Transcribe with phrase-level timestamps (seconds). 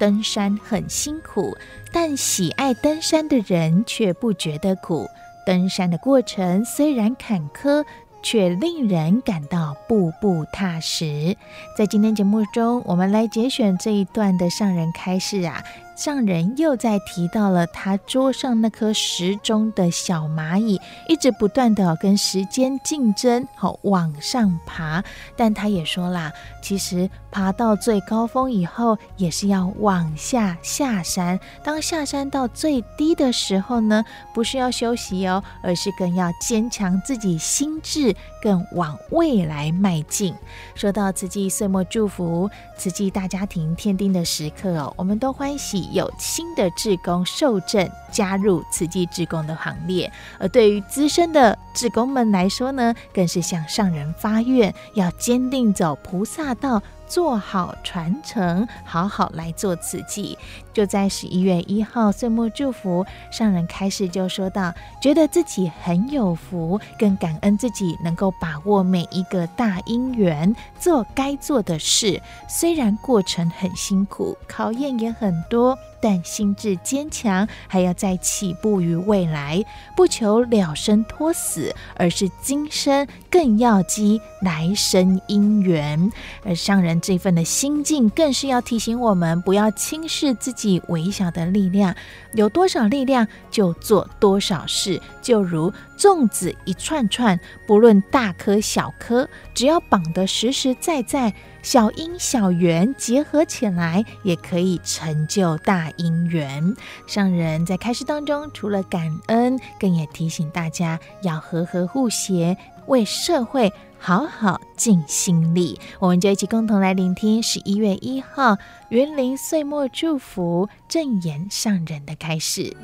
[0.00, 1.54] 登山很辛苦，
[1.92, 5.06] 但喜爱登山的人却不觉得苦。
[5.44, 7.84] 登山的过程虽然坎坷，
[8.22, 11.36] 却令人感到步步踏实。
[11.76, 15.62] 在今天节目中，我们来节选这一段的上人开示啊。
[15.96, 25.04] 上人又在提到了他桌上那颗时钟的小蚂蚁，一直不断的跟时间竞争，好往上爬。
[25.36, 31.38] 但他也说啦，其实爬到最高峰以后，也是要往下下山。
[31.62, 40.34] 当下山到最低的时候呢，不是要休息哦，而是更要坚强自己心智，更往未来迈进。
[40.74, 45.88] 说到慈济岁末祝福，慈济大家庭添丁的时刻哦，我们都欢喜。
[45.92, 56.82] 有新的志工受证加入慈济志工的行列，而对于资深的志工们来说呢，更是向上人发愿，要坚定走菩萨道。
[57.10, 60.38] 做好传承，好好来做自己。
[60.72, 64.72] 就在十一月一号岁末祝福上人开始就说到，
[65.02, 72.22] 觉得自己很有福，更感恩自己能够把握每一个大因缘，做该做的事。
[72.48, 75.76] 虽然过程很辛苦，考验也很多。
[76.00, 79.64] 但心智坚强，还要再起步于未来，
[79.96, 86.10] 不求了生脱死，而是今生更要积来生因缘。
[86.44, 91.94] 而上人这份的心境，更是要提醒我们，不要轻视自己微小的力量，
[92.34, 95.00] 有多少力量就做多少事。
[95.20, 101.32] 就如粽子一串串，不论大颗小颗，只要绑得实实在在。
[101.62, 106.74] 小因小缘结合起来，也可以成就大因缘。
[107.06, 112.56] 上人在开示当中，除了感恩，更也提醒大家要和和互协，
[112.86, 115.78] 为社会好好尽心力。
[115.98, 118.56] 我们就一起共同来聆听十一月一号
[118.88, 122.76] 云林岁末祝福正言上人的开示。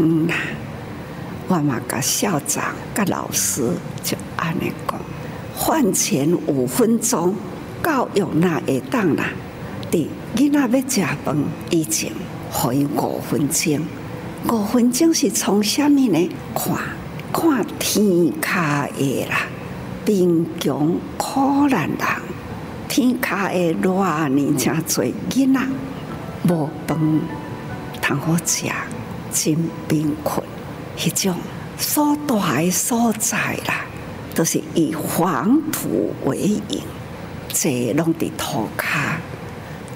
[0.00, 0.36] 长啊，
[1.48, 3.70] 我嘛甲校长、甲老师
[4.02, 4.98] 就安尼讲，
[5.56, 7.34] 饭前五分钟，
[7.82, 9.24] 教育那会当啦。
[9.90, 10.06] 伫
[10.36, 11.36] 囡仔要食饭
[11.70, 12.12] 以前，
[12.52, 13.80] 可以五分钟。
[14.48, 16.30] 五分钟是从啥物呢？
[16.54, 16.76] 看，
[17.32, 19.46] 看天下的啦，
[20.04, 21.98] 贫穷苦难人，
[22.88, 25.60] 天下的偌呢真济囡仔
[26.48, 26.98] 无饭
[28.00, 28.66] 通好食。
[29.32, 29.56] 真
[29.88, 30.44] 贫困，
[30.96, 31.36] 迄种
[31.76, 33.36] 所在所在
[33.66, 33.86] 啦，
[34.34, 36.36] 都是以黄土为
[36.68, 36.82] 营，
[37.52, 39.16] 这拢伫土骹，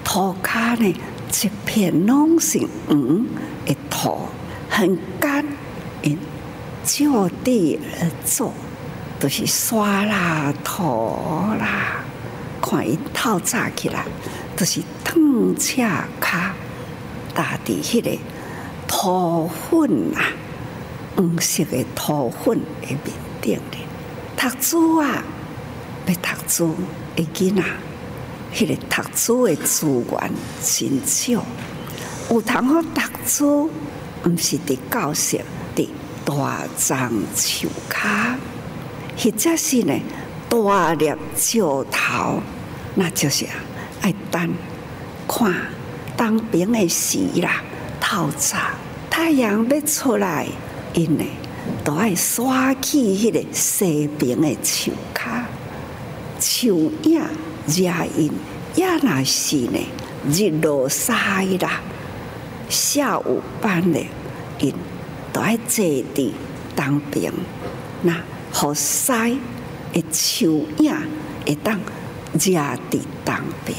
[0.02, 2.58] 土骹呢一片拢是
[2.88, 3.26] 黄
[3.66, 4.28] 的土，
[4.70, 5.44] 很干，
[6.02, 6.18] 因
[6.84, 8.52] 就地而作，
[9.18, 10.82] 都是沙啦土
[11.58, 12.04] 啦，
[12.62, 14.04] 看伊透早起来，
[14.56, 15.14] 都是烫
[15.58, 16.50] 赤骹，
[17.34, 18.18] 打伫迄个。
[18.86, 20.32] 土粉啊，
[21.16, 23.78] 黄色的土粉的面顶的，
[24.36, 25.22] 读书啊，
[26.06, 26.74] 要读书
[27.16, 27.62] 的囡仔，
[28.54, 30.32] 迄个读书的资源
[30.62, 31.44] 真少，
[32.30, 33.70] 有通好读书，
[34.24, 35.40] 毋是伫教室，
[35.74, 35.88] 伫
[36.24, 38.36] 大樟树骹，
[39.16, 40.00] 或者是呢
[40.48, 41.60] 大叶石
[41.90, 42.42] 头，
[42.94, 43.46] 那就是
[44.00, 44.54] 爱等
[45.26, 45.52] 看
[46.16, 47.62] 当兵的时啦，
[48.04, 48.58] 透早。
[49.08, 50.46] 太阳要出来，
[50.92, 51.24] 因呢
[51.82, 55.22] 都爱刷起迄个西边的树脚，
[56.38, 57.22] 树影
[57.66, 57.82] 遮
[58.14, 58.30] 因
[58.74, 59.78] 也那是呢
[60.30, 61.12] 日落西
[61.58, 61.80] 啦，
[62.68, 63.98] 下午班的
[64.58, 64.74] 因
[65.32, 65.82] 都爱坐
[66.14, 66.30] 伫
[66.76, 67.32] 当边，
[68.02, 68.14] 那
[68.52, 69.30] 好晒
[69.94, 70.94] 的树影
[71.46, 71.80] 会当
[72.34, 72.60] 热
[72.90, 73.78] 伫当边，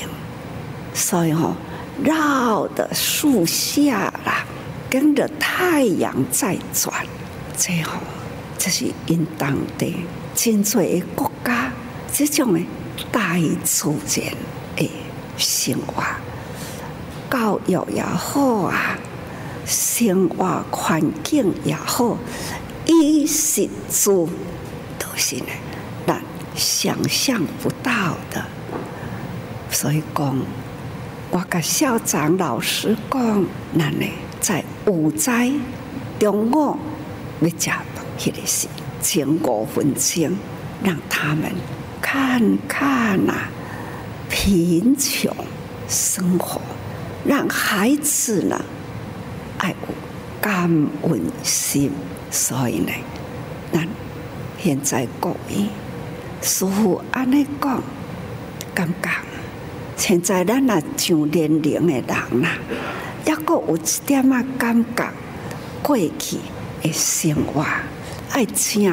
[0.95, 1.55] 所以吼
[2.03, 4.45] 绕的树下啦，
[4.89, 7.05] 跟着太阳在转，
[7.55, 7.93] 最后
[8.57, 9.95] 这是因当地
[10.33, 11.71] 真多的国家
[12.11, 12.59] 这种的
[13.11, 14.33] 大自然
[14.75, 14.91] 的
[15.37, 16.03] 生活，
[17.29, 18.97] 教育也好啊。
[19.65, 22.15] 生活环境也好，
[22.85, 24.29] 衣食住
[24.99, 25.45] 都是呢，
[26.05, 26.21] 咱
[26.55, 28.45] 想象不到的。
[29.71, 30.37] 所以讲，
[31.35, 33.45] 我甲校长老师讲，
[33.77, 34.07] 咱呢
[34.39, 35.51] 在午斋
[36.17, 36.77] 中午
[37.41, 37.85] 要食饭
[38.17, 38.69] 迄个时，
[39.01, 40.31] 前五分钟，
[40.81, 41.51] 让他们
[42.01, 43.49] 看看呐、啊，
[44.29, 45.35] 贫穷
[45.89, 46.61] 生活，
[47.25, 48.63] 让孩子呢。
[49.57, 49.75] 爱有
[50.39, 50.69] 感
[51.01, 51.91] 恩心，
[52.31, 52.93] 所以呢，
[53.73, 53.85] 咱
[54.57, 55.67] 现在各位
[56.41, 57.83] 师父安尼讲，
[58.73, 59.09] 感觉
[59.95, 62.49] 现在咱若上年龄的人啦，
[63.25, 65.09] 抑阁有一点仔感觉，
[65.81, 66.37] 过去
[66.81, 67.65] 的生活
[68.31, 68.83] 爱真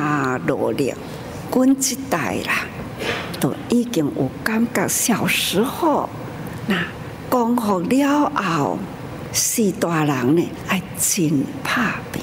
[0.47, 0.95] 努力，
[1.53, 2.67] 阮即代啦，
[3.41, 6.09] 都已经有感觉，小时候
[6.67, 6.77] 那
[7.31, 8.79] 讲好了后。
[9.35, 12.23] 是大人呢，爱真打拼。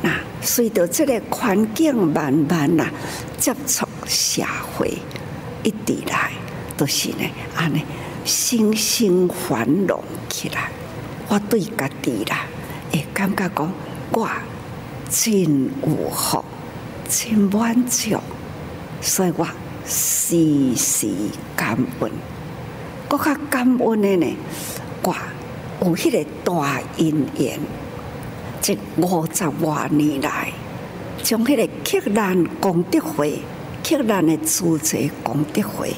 [0.00, 0.10] 那
[0.40, 2.86] 随着这个环境慢慢呐
[3.38, 4.42] 接触社
[4.72, 4.96] 会，
[5.62, 6.30] 一直来
[6.74, 7.84] 都是呢，安尼
[8.28, 10.70] 心心繁荣起来。
[11.28, 12.44] 我对家己啦，
[12.92, 13.72] 会感觉讲
[14.12, 14.28] 我
[15.08, 16.44] 真有福，
[17.08, 18.20] 真满足，
[19.00, 19.46] 所以我
[19.86, 21.08] 时时
[21.56, 22.10] 感恩。
[23.08, 24.36] 我较感恩的呢，
[25.02, 25.16] 我。
[25.80, 27.56] 有迄个大因缘，
[28.60, 30.52] 这五十多年来，
[31.22, 33.38] 从迄个克难功德会、
[33.84, 35.94] 克难的组织功德会，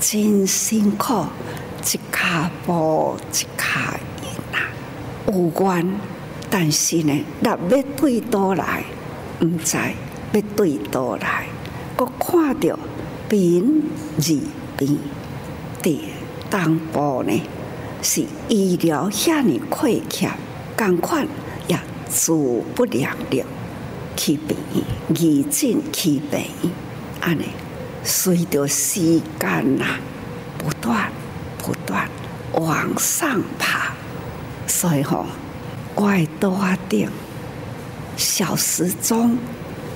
[0.00, 1.26] 真辛苦，
[1.90, 4.68] 一卡步一卡印啊，
[5.26, 5.98] 有缘，
[6.50, 8.84] 但是呢，若要对倒来，
[9.40, 9.78] 毋知
[10.32, 11.46] 要对倒来，
[11.96, 12.78] 我看着
[13.26, 13.64] 边
[14.18, 14.38] 二
[14.76, 14.98] 边
[15.82, 16.00] 的
[16.50, 17.42] 东部呢。
[18.00, 20.30] 是医疗遐尼亏欠，
[20.76, 21.26] 共款
[21.66, 21.76] 也
[22.08, 22.32] 自
[22.74, 23.42] 不量力，
[24.14, 26.44] 去病院，义诊去病，
[27.20, 27.46] 安尼
[28.04, 29.84] 随着时间呐，
[30.58, 31.10] 不断
[31.58, 32.08] 不断
[32.54, 33.92] 往上爬，
[34.66, 35.26] 所以吼，
[35.94, 36.58] 我的桌
[36.88, 37.08] 顶
[38.16, 39.36] 小时钟，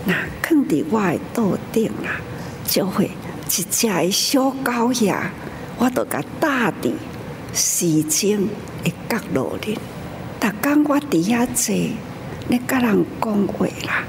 [0.04, 2.20] 那放伫我的桌顶啊，
[2.66, 5.30] 就会一只小狗仔，
[5.78, 6.92] 我都甲搭伫。
[7.54, 8.48] 时钟
[8.82, 9.78] 的角落里，
[10.40, 11.74] 逐工我伫遐坐，
[12.48, 14.04] 咧甲人讲话啦。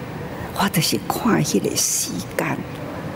[0.55, 2.57] 我就是看迄个时间，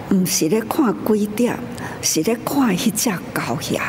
[0.09, 1.57] 毋是咧看几点，
[2.01, 3.79] 是咧看迄只狗仔。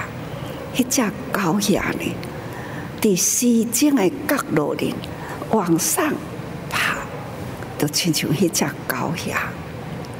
[0.79, 1.03] 迄只
[1.33, 2.15] 狗仔呢，
[3.01, 4.95] 伫时钟的角落里
[5.51, 6.15] 往上
[6.71, 6.99] 爬，
[7.77, 9.35] 就亲像迄只狗仔。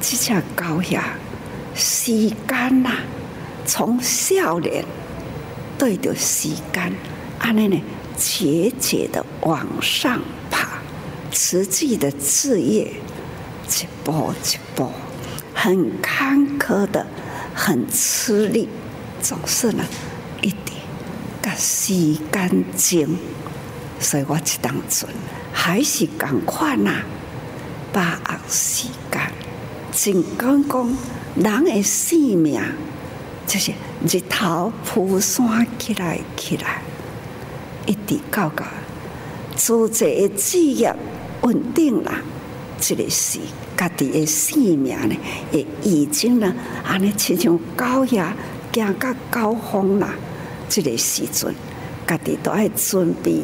[0.01, 1.13] 这只狗下，
[1.73, 2.91] 时间呐，
[3.65, 4.83] 从少年。
[5.77, 6.93] 对着时间，
[7.39, 7.81] 安尼呢，
[8.17, 10.21] 节节的往上
[10.51, 10.67] 爬，
[11.31, 12.91] 实际的事业
[13.69, 14.91] 一步一步，
[15.53, 17.07] 很坎坷的，
[17.55, 18.67] 很吃力，
[19.21, 19.85] 总是呢
[21.57, 21.93] 时
[22.31, 23.17] 间精，
[23.99, 25.09] 所以我这当阵
[25.51, 26.91] 还是赶快呐，
[27.91, 29.31] 把握时间，
[29.91, 30.97] 尽管讲
[31.35, 32.61] 人的性命。
[33.47, 33.71] 就是
[34.07, 36.83] 日头铺山起来起来，
[37.87, 38.63] 一直到个
[39.55, 40.95] 组织的事业
[41.41, 42.11] 稳定了，
[42.79, 43.39] 这个是
[43.75, 45.15] 家己的生命呢，
[45.51, 46.53] 也已经呢，
[46.85, 48.35] 安尼亲像狗呀，
[48.71, 50.07] 行到高峰了，
[50.69, 51.53] 这个时阵，
[52.07, 53.41] 家己都爱准备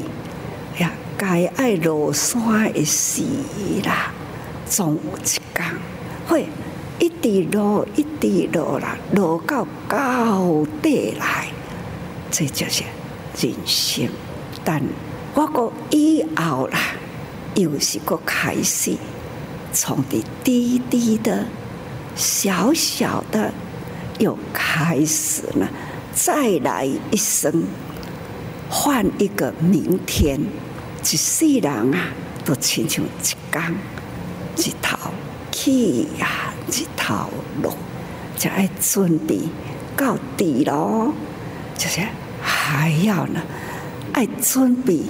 [0.79, 3.23] 呀，该爱落山的时
[3.83, 4.11] 啦，
[4.65, 5.65] 总有一天
[6.27, 6.47] 会。
[6.97, 11.49] 一滴落，一滴落啦，落到高底来，
[12.31, 12.83] 这就是
[13.37, 14.07] 人生。
[14.63, 14.81] 但
[15.33, 16.79] 我个以后啦，
[17.55, 18.95] 又是个开始，
[19.73, 21.45] 从滴滴滴的、
[22.15, 23.51] 小小的，
[24.19, 25.69] 又开始了，
[26.15, 27.65] 再来一生，
[28.69, 30.39] 换一个明天。
[31.03, 32.07] 一世人啊，
[32.43, 33.75] 都亲像一竿
[34.57, 34.97] 一头
[35.51, 36.51] 去呀。
[36.67, 37.29] 一头
[37.61, 37.71] 路，
[38.35, 39.41] 就爱准备
[39.95, 41.13] 到底咯，
[41.77, 42.01] 就是
[42.41, 43.39] 还要呢，
[44.13, 45.01] 爱准备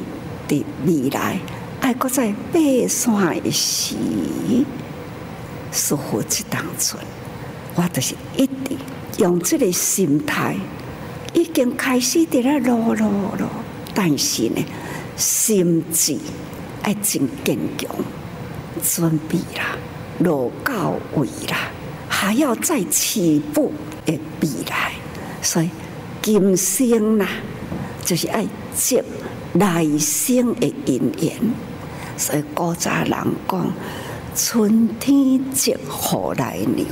[0.50, 1.40] 的未来
[1.80, 2.60] 爱搁在爬
[2.90, 3.96] 山的时，
[5.72, 7.00] 师父这当阵，
[7.76, 8.76] 我就是一直
[9.20, 10.58] 用这个心态，
[11.36, 13.48] 已经开始伫咧落落落，
[13.94, 14.66] 但是呢，
[15.18, 16.18] 心智
[16.82, 17.90] 爱真坚强，
[18.82, 19.78] 准备啦，
[20.20, 21.70] 落到位啦，
[22.08, 23.72] 还要再起步
[24.06, 24.94] 的未来，
[25.42, 25.70] 所以
[26.22, 27.28] 今生呐，
[28.04, 29.04] 就是爱接
[29.54, 31.34] 来生的因缘，
[32.18, 33.10] 所以古早人
[33.48, 33.74] 讲，
[34.34, 36.88] 春天接何来娘，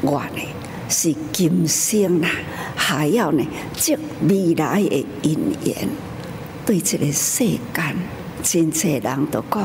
[0.00, 0.42] 我呢
[0.88, 2.28] 是今生呐，
[2.74, 5.88] 还要呢接未来的因缘。
[6.64, 7.96] 对这个世间，
[8.42, 9.62] 真侪人都讲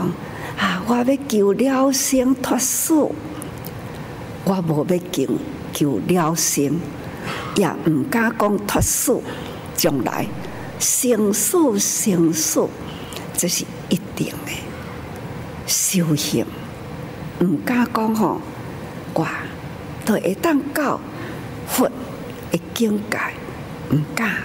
[0.57, 2.93] 啊，我要求了生脱死，
[4.45, 5.27] 我无要求
[5.73, 6.79] 求了生，
[7.55, 9.21] 也唔敢讲脱死，
[9.75, 10.27] 将来。
[10.79, 12.67] 生死生死，
[13.37, 14.51] 这是一定的
[15.65, 16.45] 修行。
[17.39, 18.41] 唔敢讲吼，
[19.13, 19.25] 我
[20.03, 20.99] 都会当到
[21.73, 21.89] 佛
[22.51, 23.17] 的境界，
[23.89, 24.43] 唔敢，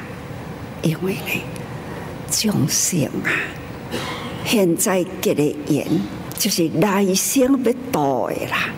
[0.81, 1.43] 因为呢，
[2.31, 3.29] 众生啊，
[4.47, 5.87] 现在结的缘
[6.39, 8.71] 就是来生要度的啦。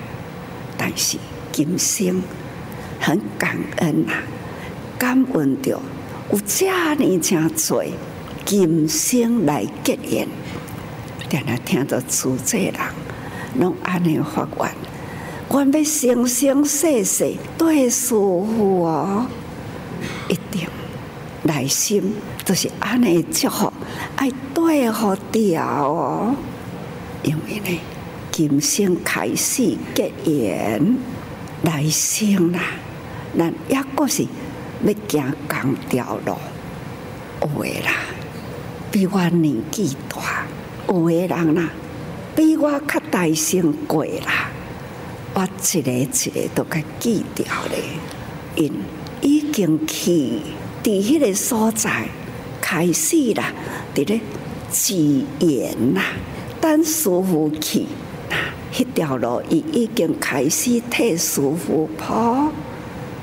[0.76, 1.16] 但是
[1.52, 2.20] 今生
[2.98, 4.18] 很感恩啊，
[4.98, 5.80] 感恩着。
[6.32, 6.66] 有遮
[6.96, 7.84] 尼真多
[8.44, 10.26] 今生来结缘，
[11.28, 12.74] 定定听到出这人
[13.60, 14.74] 拢安尼发愿，
[15.52, 19.26] 我要生生世世对师父哦，
[20.28, 20.68] 一定
[21.42, 22.14] 内心
[22.46, 23.72] 都是安尼祝福，
[24.14, 26.36] 爱对好掉哦，
[27.24, 27.80] 因为呢，
[28.30, 30.96] 今生开始结缘，
[31.62, 32.60] 来生啦，
[33.36, 34.24] 咱抑阁是。
[34.82, 36.34] 要行同条路，
[37.42, 37.92] 有诶啦，
[38.90, 40.46] 比我年纪大，
[40.88, 41.68] 有诶人啦，
[42.34, 44.48] 比我较大声过啦，
[45.34, 47.76] 我一个一个都给记掉了。
[48.56, 48.72] 因
[49.22, 50.40] 已经去
[50.82, 52.08] 伫迄个所在
[52.60, 53.52] 开始啦，
[53.94, 54.20] 伫咧
[54.70, 54.94] 自
[55.38, 56.02] 言啦，
[56.60, 57.86] 等师傅去，
[58.72, 62.50] 迄条路伊已经开始替师傅铺。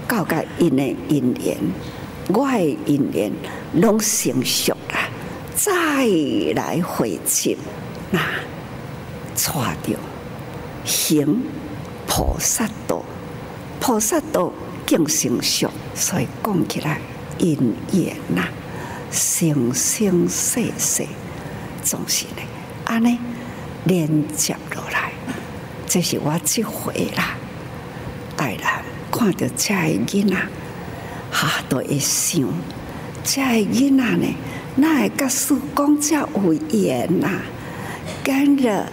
[0.08, 1.58] 到甲因的因缘，
[2.30, 3.32] 我的因缘
[3.74, 5.10] 拢成熟啦，
[5.54, 5.74] 再
[6.56, 7.58] 来回去，
[8.12, 8.20] 那
[9.36, 10.00] 带着
[10.86, 11.42] 行
[12.18, 13.04] 菩萨道，
[13.80, 14.52] 菩萨道
[14.88, 17.00] 更成熟，所以讲起来
[17.38, 18.48] 因缘呐，
[19.12, 21.06] 生生世世
[21.84, 22.42] 总是呢，
[22.86, 23.20] 安尼
[23.84, 25.12] 连接落来，
[25.86, 27.38] 这是我这回啦，
[28.36, 28.82] 带来。
[29.12, 30.36] 看到这囡仔，
[31.32, 32.42] 哈都会想，
[33.24, 34.26] 这囡仔呢，
[34.76, 37.30] 那会跟师公这有缘呐，
[38.24, 38.88] 跟着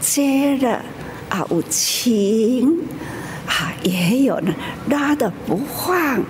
[0.00, 0.80] 接着
[1.28, 2.78] 啊有情
[3.46, 4.54] 啊，也有呢
[4.88, 6.22] 拉的不放，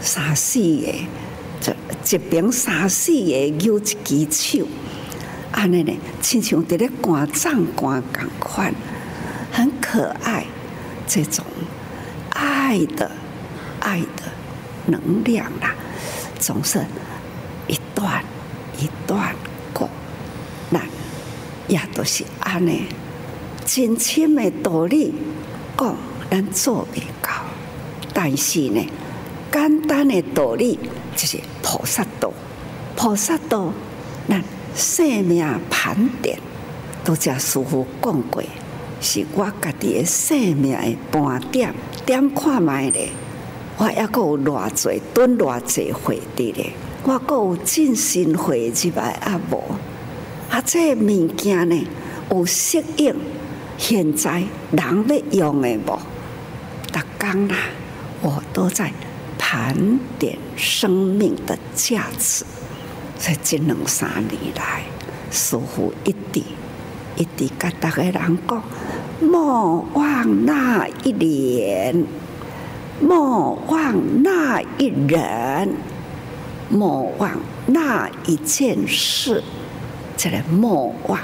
[0.00, 0.92] 三四个，
[1.60, 4.66] 这一边三四个有一支手，
[5.52, 8.74] 安尼呢，亲像在咧观藏观共款，
[9.52, 10.44] 很可爱，
[11.06, 11.44] 这种。
[12.30, 13.08] 爱的
[13.78, 14.22] 爱的
[14.86, 15.72] 能量啦，
[16.40, 16.84] 总是
[17.68, 18.24] 一段
[18.80, 19.32] 一段
[19.72, 19.88] 过，
[20.70, 20.80] 那
[21.68, 22.86] 也都是安尼。
[23.74, 25.12] 真深的道理
[25.76, 25.96] 讲，
[26.30, 27.28] 咱做未到，
[28.12, 28.86] 但是呢，
[29.50, 30.78] 简单的道理
[31.16, 32.32] 就是菩萨道。
[32.94, 33.72] 菩萨道，
[34.28, 34.40] 咱
[34.76, 36.38] 生命盘点，
[37.02, 38.44] 都叫师父讲过，
[39.00, 41.74] 是我家己的生命的盘点。
[42.06, 43.08] 点看觅咧，
[43.76, 46.70] 我还阁有偌济蹲偌济回的咧，
[47.02, 49.60] 我阁有进行会入来啊无，
[50.48, 51.84] 啊这物件呢
[52.30, 53.12] 有适应
[53.76, 55.98] 现在人要用的无？
[56.92, 57.56] 逐工啦，
[58.22, 58.92] 我都在
[59.38, 62.44] 盘点生命的价值。
[63.18, 64.82] 在这两三年来，
[65.30, 66.42] 似乎一直
[67.16, 68.62] 一直甲逐个人讲。
[69.20, 72.04] 莫忘那一年，
[73.00, 75.74] 莫忘那一人，
[76.68, 77.30] 莫忘
[77.66, 79.42] 那一件事。
[80.16, 81.18] 这个莫忘，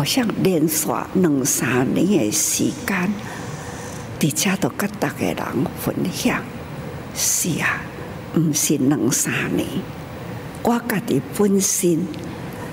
[0.00, 3.12] 好像连续两三年的时间，
[4.18, 5.36] 大家都跟大家人
[5.78, 6.42] 分享。
[7.14, 7.82] 是啊，
[8.32, 9.68] 不是两三年，
[10.62, 12.00] 我家己本身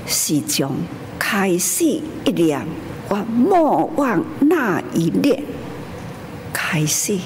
[0.05, 0.73] 是从
[1.19, 1.83] 开始
[2.23, 2.65] 一念。
[3.09, 5.43] 我莫忘那一念，
[6.53, 7.19] 开始，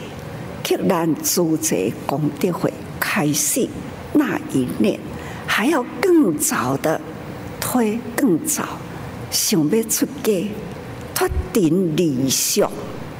[0.64, 3.70] 克兰组织功德会开始
[4.14, 5.00] 那一念，
[5.46, 7.00] 还要更早的
[7.60, 8.68] 推更早，
[9.32, 10.52] 想要出家，
[11.16, 12.70] 脱定离俗，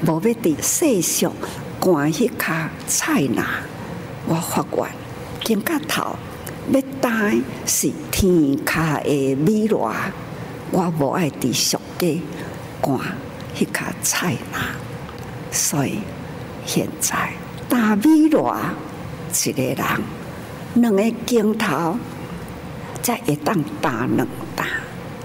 [0.06, 1.32] 无要伫世俗
[1.80, 3.62] 关迄卡菜拿。
[4.28, 4.92] 我发愿，
[5.42, 6.18] 今个头
[6.72, 9.94] 要带是天下的美罗，
[10.72, 12.22] 我无爱伫俗家
[12.82, 13.00] 关
[13.58, 14.76] 迄卡菜拿。
[15.50, 16.00] 所以
[16.66, 17.32] 现在
[17.70, 18.54] 大美罗
[19.46, 19.78] 一个人，
[20.76, 21.98] 两个镜头
[23.02, 24.28] 才会当打两。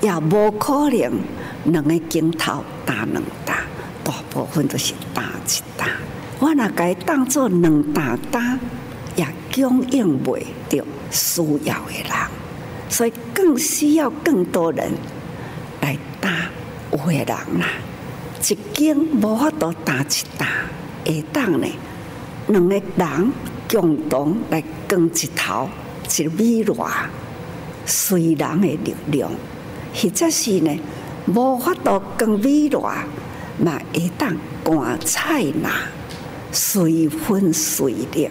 [0.06, 1.12] 也无可能，
[1.64, 3.58] 两个镜头打两打，
[4.04, 5.88] 大部分都是打一打。
[6.38, 8.56] 我若该当做两打打，
[9.16, 12.12] 也供应不着需要的人，
[12.88, 14.92] 所以更需要更多人
[15.80, 16.30] 来打
[16.92, 17.66] 有的人啦。
[18.48, 20.46] 一经无法度打一打，
[21.04, 21.66] 会当呢，
[22.46, 23.32] 两个人
[23.68, 25.68] 共同来扛一头，
[26.16, 26.88] 一米偌
[27.84, 29.28] 随人的力量。
[29.98, 30.78] 或者是呢，
[31.26, 32.92] 无法度更微弱，
[33.58, 35.70] 嘛会当观菜拿，
[36.52, 38.28] 随分随力，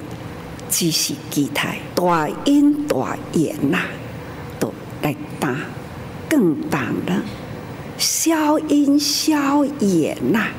[0.69, 3.79] 只是期待大因大缘呐，
[4.59, 5.55] 都来打
[6.29, 7.23] 更大了
[7.97, 10.49] 消因消缘呐，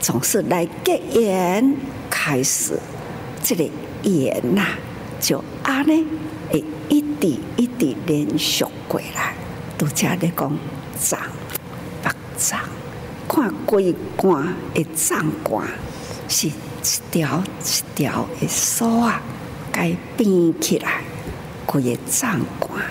[0.00, 1.76] 总是来结缘
[2.10, 2.76] 开始，
[3.44, 3.64] 这个
[4.02, 4.64] 缘呐，
[5.20, 6.06] 就安呢，
[6.50, 9.37] 会一点一点连续过来。
[9.78, 10.58] 拄则咧讲
[10.98, 11.20] 藏，
[12.02, 12.58] 目藏，
[13.28, 15.64] 看规关的藏关，
[16.26, 16.52] 是一
[17.12, 19.22] 条一条的锁啊，
[19.70, 21.02] 该编起来，
[21.64, 22.82] 规个藏关，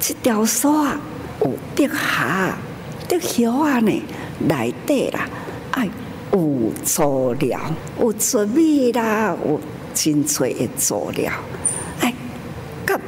[0.00, 0.96] 这条锁啊，
[1.42, 2.56] 有滴下，
[3.06, 4.02] 滴晓啊呢，
[4.48, 5.28] 内底啦，
[5.72, 5.86] 爱
[6.32, 7.60] 有佐料，
[8.00, 9.60] 有糯米啦，有
[9.92, 11.30] 真脆的佐料。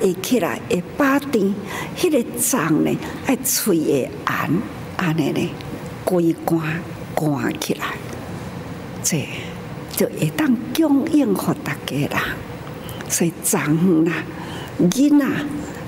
[0.01, 1.55] 会起来会巴甜，
[1.97, 4.51] 迄个脏呢爱脆的安，
[4.97, 5.51] 安尼呢，
[6.05, 6.61] 规关
[7.15, 7.87] 关起来，
[9.03, 9.27] 这
[9.97, 12.25] 就会当供应给大家啦。
[13.09, 14.13] 所以脏啦，
[14.81, 15.27] 囡仔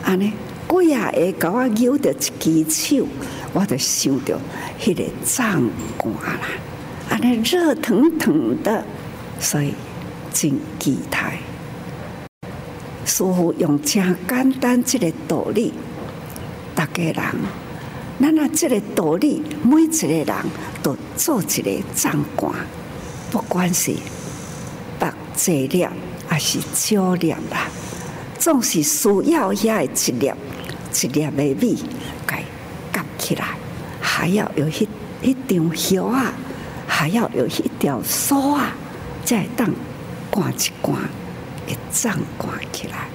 [0.04, 0.32] 安尼，
[0.68, 3.06] 几啊个甲我扭着一支手，
[3.52, 4.38] 我就想着
[4.80, 6.46] 迄个脏关啦，
[7.08, 8.84] 安尼热腾腾的，
[9.40, 9.72] 所以
[10.32, 11.38] 真期待。
[13.16, 15.72] 师傅用真简单这个道理，
[16.74, 17.14] 大家人，
[18.20, 20.36] 咱啊这个道理，每一个人
[20.82, 22.52] 都做一个藏观，
[23.30, 23.94] 不管是
[24.98, 25.88] 白侪粒
[26.28, 27.70] 还是少粒啦，
[28.38, 30.30] 总是需要遐一粒
[30.92, 31.78] 一粒的米，
[32.26, 32.44] 该
[32.92, 33.46] 夹起来，
[33.98, 34.86] 还要有一
[35.22, 36.34] 一张叶啊，
[36.86, 38.74] 还要有一条锁啊，
[39.24, 39.70] 再当
[40.30, 40.98] 挂一挂。
[41.66, 43.08] 一藏关起来，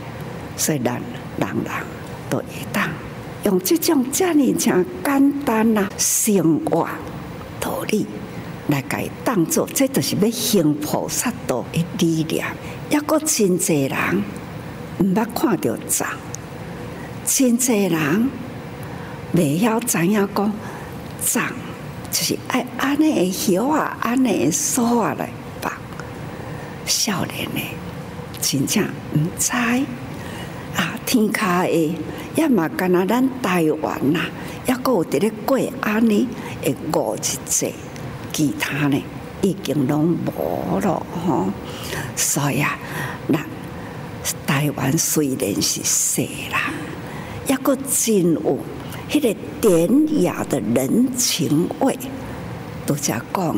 [0.58, 0.94] 所以咱
[1.38, 1.72] 人人
[2.30, 2.90] 都会当
[3.44, 6.88] 用这种这样讲简单呐生活
[7.60, 8.06] 道理
[8.68, 12.46] 来给当做，这就是要行菩萨道的理念。
[12.90, 14.24] 抑个真济人
[15.00, 16.08] 毋捌看到藏，
[17.26, 18.30] 真济人
[19.34, 20.54] 未晓知影讲
[21.22, 21.52] 藏，
[22.12, 25.30] 就是爱安尼的晓啊，安尼的锁啊来
[25.62, 25.74] 绑
[26.86, 27.72] 少年诶。
[28.42, 29.52] 真正毋知
[30.76, 30.98] 啊！
[31.06, 31.94] 天下诶
[32.36, 34.22] 也嘛，干那咱台湾呐，
[34.66, 36.28] 抑阁有伫咧过安尼
[36.64, 37.74] 诶五日节，
[38.32, 39.04] 其他呢
[39.42, 41.50] 已经拢无咯吼。
[42.16, 42.80] 所以啊，
[43.28, 43.46] 咱
[44.48, 46.72] 台湾虽然是小啦，
[47.48, 48.60] 抑阁真有
[49.10, 51.98] 迄个典雅的人情味。
[52.88, 53.58] 拄则讲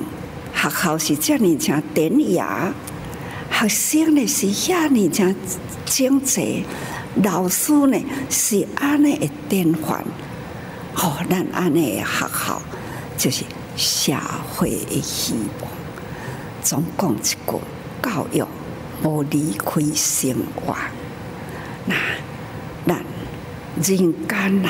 [0.54, 2.74] 学校是遮尔诚典雅。
[3.54, 5.36] 学生呢是遐尔正
[5.86, 6.66] 精济，
[7.22, 10.04] 老师呢是安尼的典范。
[10.96, 12.62] 哦，咱安尼的学校
[13.16, 13.46] 就是
[13.78, 14.14] 社
[14.50, 15.72] 会的希望。
[16.64, 17.38] 总共一句，
[18.02, 18.44] 教育
[19.04, 20.76] 无离开生活。
[21.86, 21.96] 那
[22.88, 23.04] 咱
[23.76, 24.70] 人间呐，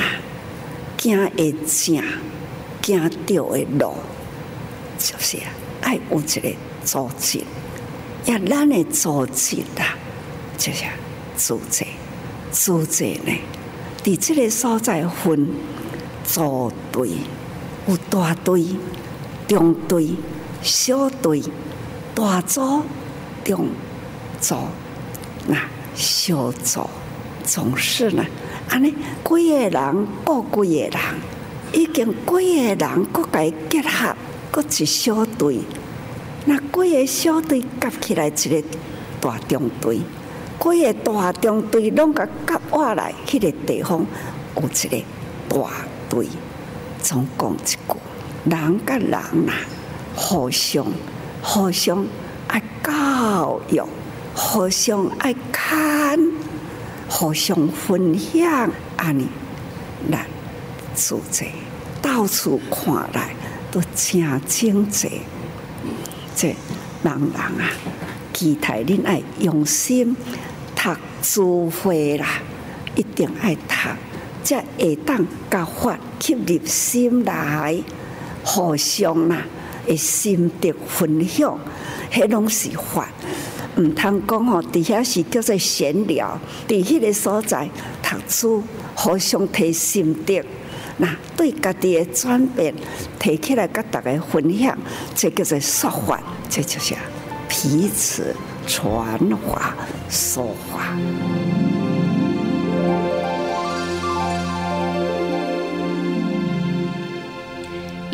[0.98, 2.04] 行会正，
[2.82, 3.96] 行对的路，
[4.98, 5.38] 就是
[5.80, 6.52] 爱有一个
[6.84, 7.42] 组织。
[8.26, 9.96] 也咱的组织啦，
[10.56, 10.84] 就是
[11.36, 11.84] 组织。
[12.50, 13.32] 组织呢，
[14.02, 15.48] 伫这个所在分
[16.24, 17.10] 组队，
[17.86, 18.64] 有大队、
[19.46, 20.10] 中队、
[20.62, 21.42] 小队、
[22.14, 22.82] 大组、
[23.44, 23.68] 中
[24.40, 24.56] 组，
[25.48, 25.58] 那
[25.94, 26.88] 小组
[27.44, 28.24] 总是呢，
[28.70, 31.00] 安尼几个人过几个人，
[31.72, 34.16] 已经几个人各个结合，
[34.50, 35.58] 各一小队。
[36.46, 38.62] 那几个小队夹起来一个
[39.20, 39.98] 大中队，
[40.60, 44.06] 几个大中队拢甲夹过来，迄个地方
[44.56, 45.04] 有一个
[45.48, 45.70] 大
[46.08, 46.26] 队，
[47.00, 47.96] 总讲一句：
[48.44, 49.10] 人甲人
[49.46, 49.52] 呐，
[50.14, 50.84] 互相
[51.42, 52.06] 互相
[52.48, 53.82] 爱教育，
[54.34, 56.18] 互相爱看，
[57.08, 59.26] 互相分享，安尼
[60.10, 60.26] 来
[60.94, 61.46] 做这
[62.02, 63.34] 到处看来
[63.70, 65.08] 都真精致。
[66.34, 66.56] 这人
[67.04, 67.70] 人啊，
[68.32, 70.16] 期待恁爱用心
[70.74, 70.90] 读
[71.22, 72.42] 书会啦，
[72.96, 73.74] 一定爱读。
[74.42, 77.74] 才会当甲法吸入心来，
[78.44, 79.38] 互相呐，
[79.86, 81.58] 会心得分享，
[82.12, 83.08] 迄拢是法。
[83.78, 87.68] 毋通讲吼，伫遐是叫做闲聊，伫迄个所在
[88.02, 88.62] 读书，
[88.94, 90.44] 互相提心得，
[90.96, 92.74] 那对家己的转变
[93.18, 94.76] 提起来，甲大家分享，
[95.14, 96.94] 这叫做说法，这就是
[97.48, 98.34] 彼此
[98.66, 99.74] 传话
[100.08, 100.96] 说话。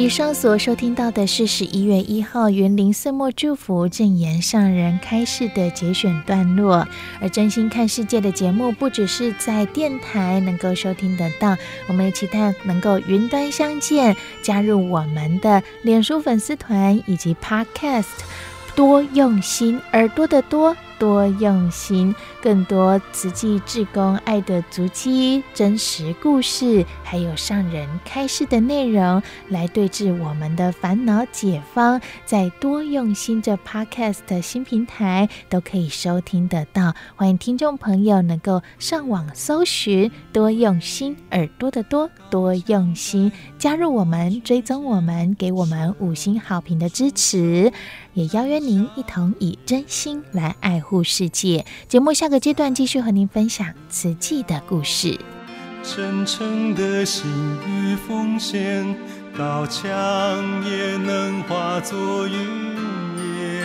[0.00, 6.88] 以上所收听到的是十一月一号云林岁末祝福正言上人开示的节选段落。
[7.20, 11.54] 而真心看世界的节目，不只是在电台能够收听得到，
[11.86, 18.06] 我们也期待能够云端相见，加入我们的脸书粉丝团以及 Podcast，
[18.74, 20.74] 多用心，耳朵的多。
[21.00, 36.94] 多用心，更多慈济志工爱的足迹、真实故事，还有上人开示的内容，来对治我们的烦恼解方，在多用心这 Podcast 新平台都可以收听得到。
[37.16, 47.72] 欢迎听众朋友能够上网搜寻“多用心”，耳朵的多，多用心，加入我们，追踪我们，给我们五星好评的支持。
[48.14, 51.64] 也邀约您一同以真心来爱护世界。
[51.88, 55.18] 节目下个阶段继续和您分享慈济的故事。
[55.82, 57.30] 真诚的心
[57.66, 58.94] 与奉献，
[59.36, 59.84] 高墙
[60.64, 63.60] 也能化作云烟。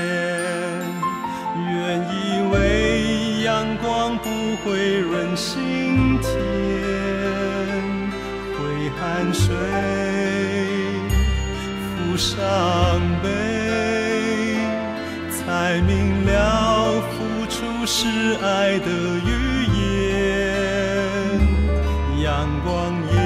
[1.57, 4.29] 愿意为阳光不
[4.63, 6.31] 会润心田，
[8.53, 9.53] 挥汗水，
[11.97, 13.64] 抚伤悲。
[15.65, 17.17] 才明了，付
[17.49, 18.05] 出是
[18.39, 18.87] 爱的
[19.25, 21.41] 语言，
[22.21, 23.17] 阳光也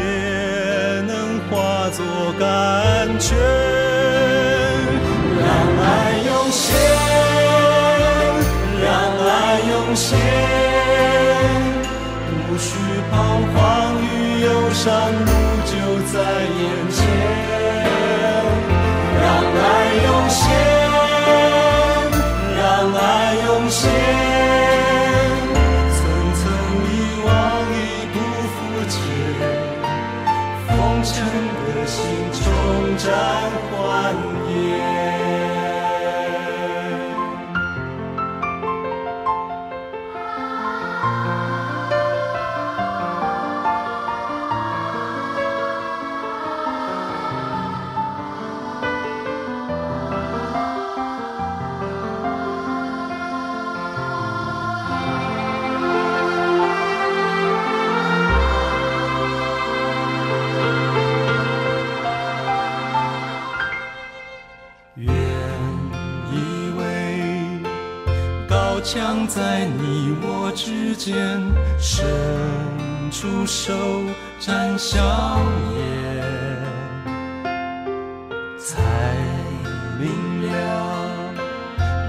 [1.02, 2.02] 能化作
[2.40, 2.50] 甘
[3.20, 3.38] 泉，
[5.38, 5.48] 让
[5.84, 5.86] 爱
[6.28, 6.64] 涌现，
[8.86, 8.88] 让
[9.28, 10.18] 爱涌现，
[12.32, 12.70] 无需
[13.12, 13.14] 彷
[13.54, 13.60] 徨
[14.02, 14.08] 与
[14.46, 15.30] 忧伤，路
[15.66, 15.76] 就
[16.08, 16.16] 在
[16.58, 17.04] 眼前，
[33.00, 33.39] 重
[71.00, 71.16] 间，
[71.80, 72.06] 伸
[73.10, 73.74] 出手
[74.38, 75.00] 展笑
[75.74, 75.80] 颜，
[78.60, 78.84] 才
[79.98, 80.10] 明
[80.46, 80.52] 了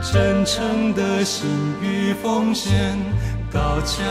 [0.03, 1.49] 真诚的心
[1.81, 2.99] 与奉献，
[3.53, 4.03] 高墙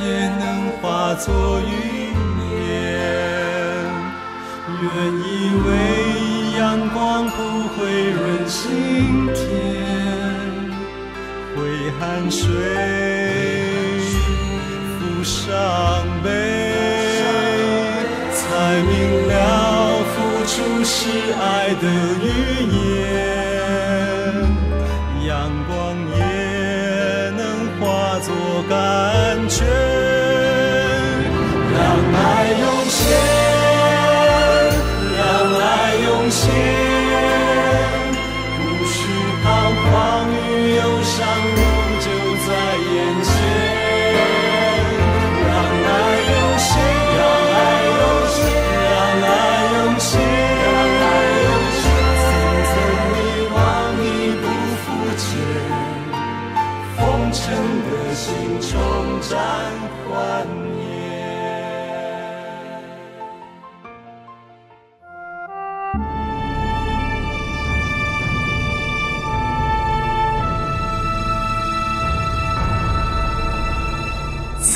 [0.00, 1.66] 也能化作云
[2.62, 2.62] 烟。
[4.82, 4.86] 愿
[5.18, 5.68] 意为
[6.60, 7.36] 阳光不
[7.74, 9.44] 会润心田。
[11.56, 11.56] 挥
[11.98, 12.44] 汗水，
[15.26, 15.50] 伤
[16.22, 16.30] 悲，
[18.32, 19.34] 才明了
[20.14, 20.14] 付
[20.46, 21.10] 出是
[21.40, 21.44] 爱
[21.82, 21.84] 的
[22.22, 22.24] 语
[22.70, 23.04] 言，
[25.26, 25.34] 阳
[25.66, 25.74] 光
[26.16, 26.22] 也
[27.36, 27.42] 能
[27.80, 27.82] 化
[28.20, 28.30] 作
[28.70, 28.72] 甘
[29.48, 29.66] 泉，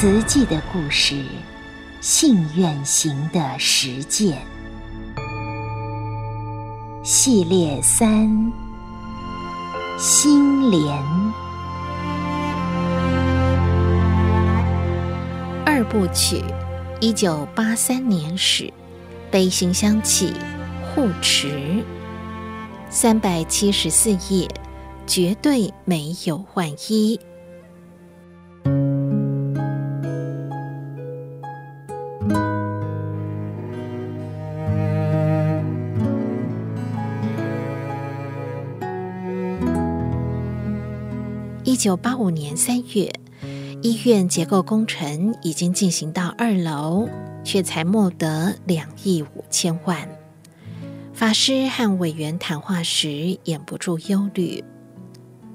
[0.00, 1.14] 慈济的故事，
[2.00, 4.40] 信愿行的实践
[7.04, 8.50] 系列三：
[9.98, 10.96] 心莲
[15.66, 16.42] 二部曲。
[16.98, 18.72] 一九八三年始，
[19.30, 20.32] 悲心相起，
[20.82, 21.84] 护持
[22.88, 24.48] 三百七十四页，
[25.06, 27.12] 绝对没有换衣。
[27.12, 27.20] 一
[41.80, 43.10] 九八五年三月，
[43.80, 47.08] 医院结构工程已经进行到二楼，
[47.42, 50.06] 却才募得两亿五千万。
[51.14, 54.62] 法师和委员谈话时，掩不住忧虑。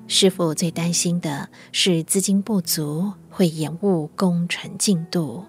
[0.07, 5.45] 师傅最担心的是资金不足，会延误工程进度。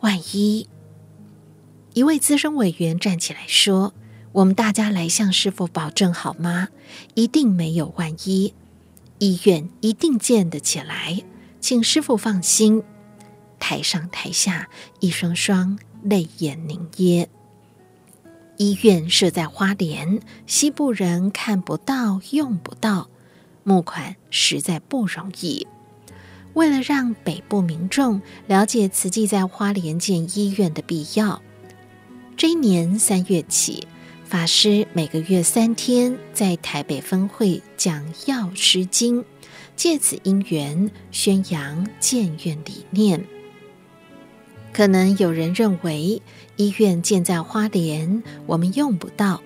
[0.00, 0.66] 万一……
[1.92, 3.92] 一位资深委员站起来说
[4.32, 6.68] ：“我们大家来向师傅保证好吗？
[7.12, 8.54] 一定没有万一。”
[9.18, 11.22] 医院一定建得起来，
[11.60, 12.82] 请师傅放心。
[13.58, 14.68] 台上台下
[15.00, 17.28] 一双双泪眼凝噎。
[18.58, 23.08] 医院设在花莲，西部人看不到、用不到，
[23.64, 25.66] 募款实在不容易。
[26.54, 31.42] 为了让北部民众了解慈济在花莲建医院的必要，
[32.36, 33.86] 这一年三月起。
[34.28, 39.24] 法师每个月三天在台北分会讲药师经，
[39.76, 43.24] 借此因缘宣扬建院理念。
[44.72, 46.20] 可能有人认为
[46.56, 49.40] 医院建在花莲，我们用不到，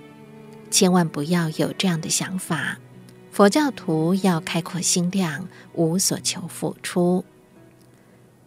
[0.70, 2.78] 千万不要有这样的想法。
[3.30, 7.22] 佛教徒要开阔心量，无所求付出。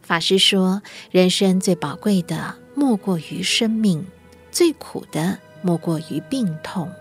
[0.02, 4.08] 法师说，人生最宝贵的莫过于生命，
[4.52, 5.38] 最苦的。
[5.64, 6.92] 莫过于病痛，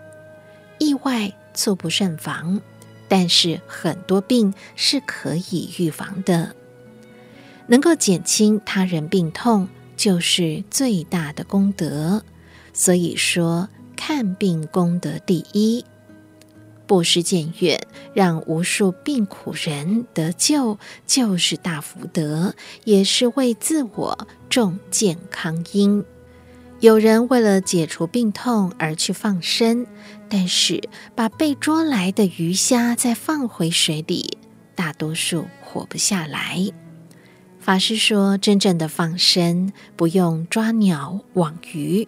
[0.79, 2.59] 意外猝不胜防，
[3.07, 6.55] 但是很多病是可以预防的。
[7.67, 12.23] 能够减轻他人病痛，就是最大的功德。
[12.73, 15.85] 所以说，看病功德第一，
[16.87, 17.79] 布施建院，
[18.13, 26.03] 让无数病苦人得救，就是大福德，也是为自我种健康因。
[26.83, 29.87] 有人为了解除病痛而去放生，
[30.27, 34.37] 但是把被捉来的鱼虾再放回水里，
[34.75, 36.59] 大多数活不下来。
[37.57, 42.05] 法师说，真正的放生不用抓鸟、网鱼，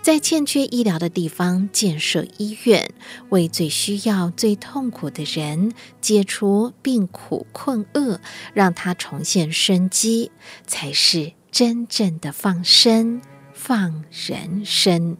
[0.00, 2.88] 在欠缺医疗的地方建设医院，
[3.30, 8.20] 为最需要、最痛苦的人解除病苦困厄，
[8.52, 10.30] 让他重现生机，
[10.68, 13.20] 才是真正的放生。
[13.66, 15.16] 放人生，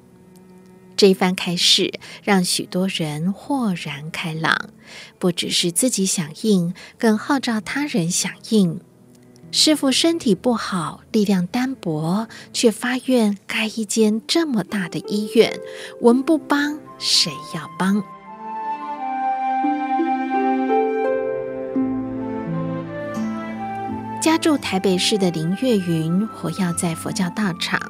[0.98, 4.68] 这一番开示让许多人豁然开朗，
[5.18, 8.83] 不只是自己响应，更号召他人响应。
[9.50, 15.59] 师傅身体不好，力量单薄，却发愿开一间这么大的医院，
[16.02, 18.04] 我们不帮谁要帮？
[24.20, 27.80] 家住台北市的林月云，活跃在佛教道场。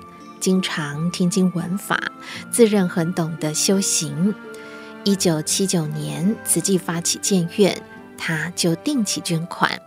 [0.45, 1.99] 经常听经闻法，
[2.51, 4.35] 自认很懂得修行。
[5.03, 7.83] 一九七九年，慈济发起建院，
[8.19, 9.81] 他就定期捐款。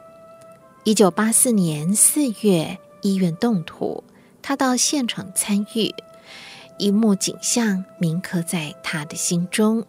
[0.84, 4.04] 一九八四年四月，医院动土，
[4.42, 5.94] 他到现场参与，
[6.80, 9.86] 一幕景象铭刻在他的心中。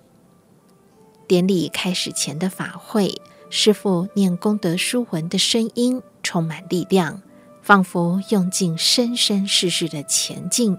[1.26, 7.22] 典礼开始前的法会，师父念功德书文的声音充满力量。
[7.68, 10.78] 仿佛用尽生生世世的前进，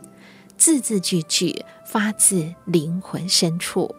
[0.58, 3.96] 字字句句发自灵魂深处。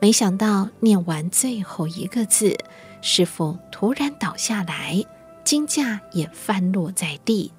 [0.00, 2.58] 没想到念完最后一个字，
[3.00, 5.04] 师傅突然倒下来，
[5.44, 7.52] 金架也翻落在地，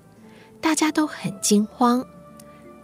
[0.59, 2.05] 大家都很惊慌。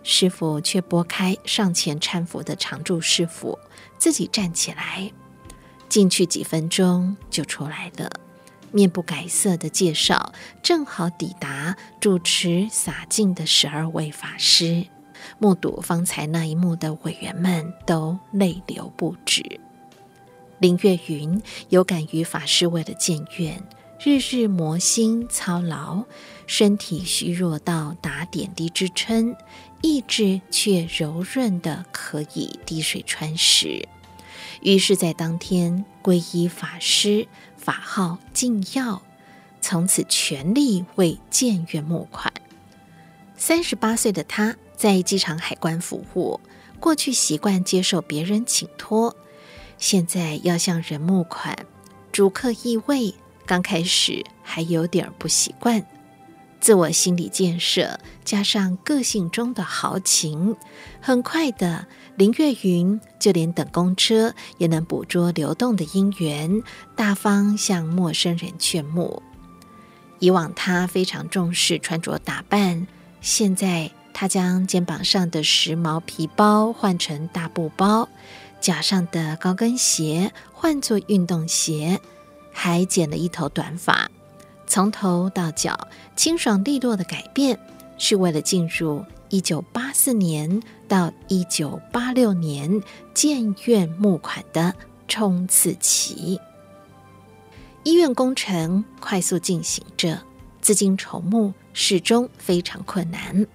[0.04, 3.60] 师傅却拨开上前搀扶的常住师傅，
[3.98, 5.12] 自己站起来，
[5.90, 8.10] 进去几分钟就出来了。
[8.72, 14.86] 面不改色的介绍，正好抵达主持洒净的十二位法师。
[15.38, 19.60] 目睹方才那一幕的委员们都泪流不止。
[20.60, 23.62] 林月云有感于法师为了建院，
[24.04, 26.04] 日日磨心操劳，
[26.48, 29.36] 身体虚弱到打点滴支撑，
[29.82, 33.88] 意志却柔润的可以滴水穿石。
[34.62, 37.28] 于是，在当天皈依法师，
[37.62, 39.04] 法号净耀，
[39.62, 42.34] 从此全力为建院募款。
[43.38, 46.40] 三十八岁的他，在机场海关服务，
[46.80, 49.16] 过去习惯接受别人请托，
[49.78, 51.56] 现在要向人募款，
[52.12, 53.14] 主客易位，
[53.46, 55.86] 刚开始还有点不习惯。
[56.62, 60.56] 自我心理建设加上个性中的豪情，
[61.02, 66.62] 很快的，林月云就连等公车也能捕捉流动的因缘，
[66.96, 69.24] 大方向陌生人劝募。
[70.20, 72.86] 以往他非常重视穿着打扮，
[73.22, 78.08] 现在他将肩膀上的时髦皮包换成大布包，
[78.60, 82.00] 脚上的高跟鞋换作运动鞋，
[82.54, 84.12] 还剪了一头短发。
[84.72, 87.60] 从头到脚清爽利落的改变，
[87.98, 92.82] 是为了进入一九八四年到一九八六年
[93.14, 94.74] 建院募款的
[95.10, 96.40] 冲刺期。
[97.84, 100.18] 医院工程快速进行着，
[100.62, 103.46] 资金筹募始终非常困难。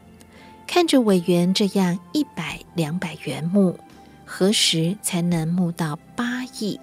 [0.67, 3.79] 看着委员这样一百两百元募，
[4.27, 6.79] 何时才能募到八亿？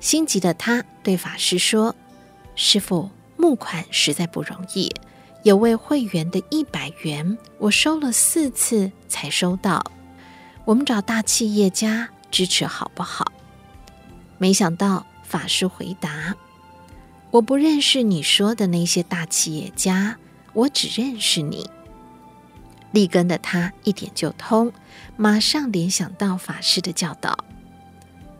[0.00, 1.96] 心急的他对法师说。
[2.62, 4.94] 师傅，募款实在不容易。
[5.44, 9.82] 有位会员的一百元，我收了四次才收到。
[10.66, 13.32] 我们找大企业家支持好不好？
[14.36, 16.36] 没想到法师回答
[17.32, 20.18] ：“我不认识你说的那些大企业家，
[20.52, 21.70] 我只认识你。”
[22.92, 24.70] 立根的他一点就通，
[25.16, 27.42] 马上联想到法师的教导。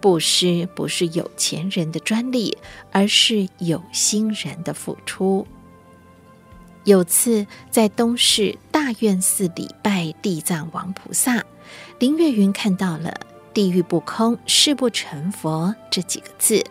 [0.00, 2.56] 布施不是有钱人的专利，
[2.90, 5.46] 而是有心人的付出。
[6.84, 11.44] 有次在东市大愿寺礼拜地藏王菩萨，
[11.98, 13.14] 林月云看到了
[13.52, 16.64] “地狱不空，誓不成佛”这几个字，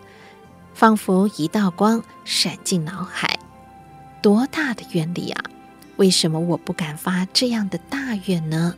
[0.73, 3.37] 仿佛一道光闪进脑海。
[4.21, 5.43] 多大的愿力啊！
[5.97, 8.75] 为什么我不敢发这样的大愿呢？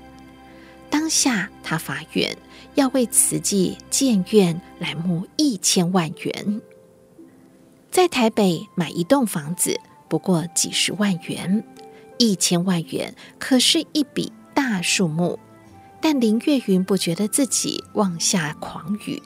[1.01, 2.37] 当下他发愿。
[2.75, 6.61] 要为慈济建院来募一千万元，
[7.89, 11.63] 在台北买一栋房子不过几十万元，
[12.19, 15.39] 一千万元可是一笔大数目。
[15.99, 19.23] 但林月云不觉得自己妄下狂语。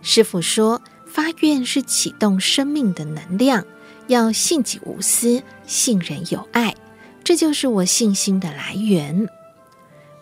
[0.00, 3.66] 师傅说，发愿是启动生命的能量，
[4.06, 6.74] 要信己无私，信人有爱，
[7.22, 9.28] 这就是我信心的来源。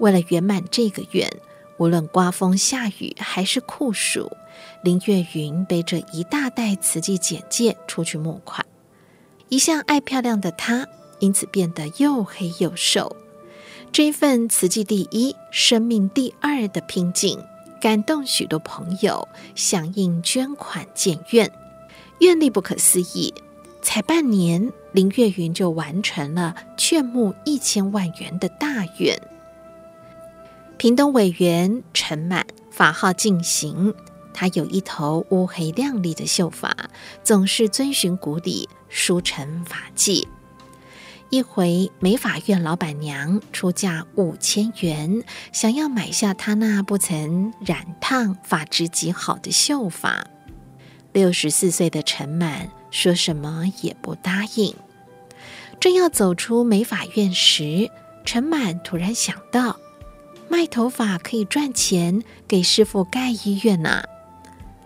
[0.01, 1.31] 为了圆满这个愿。
[1.77, 4.31] 无论刮风下雨还是酷暑，
[4.83, 8.67] 林月云背着一大袋瓷器简介出去募款。
[9.49, 10.87] 一向爱漂亮的她，
[11.21, 13.17] 因此变得又黑又瘦。
[13.93, 17.43] 这一份瓷器第一、生命第二的拼劲，
[17.81, 21.51] 感动许多朋友响应捐款建院。
[22.19, 23.33] 愿力不可思议，
[23.81, 29.19] 才半年，林月云就完成了劝募一千万元的大愿。
[30.81, 33.95] 屏东委员陈满法号净行，
[34.33, 36.75] 他有一头乌黑亮丽的秀发，
[37.23, 40.27] 总是遵循古礼梳成发髻。
[41.29, 50.27] 一回美发院老板娘出价五千元，想要买下他那不曾染烫、发质极好的秀发。
[51.13, 54.75] 六十四岁的陈满说什么也不答应。
[55.79, 57.91] 正要走出美发院时，
[58.25, 59.79] 陈满突然想到。
[60.51, 64.03] 卖头发可以赚钱，给师傅盖医院呢。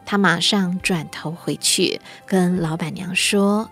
[0.05, 3.71] 他马上转头回去跟老板娘说：“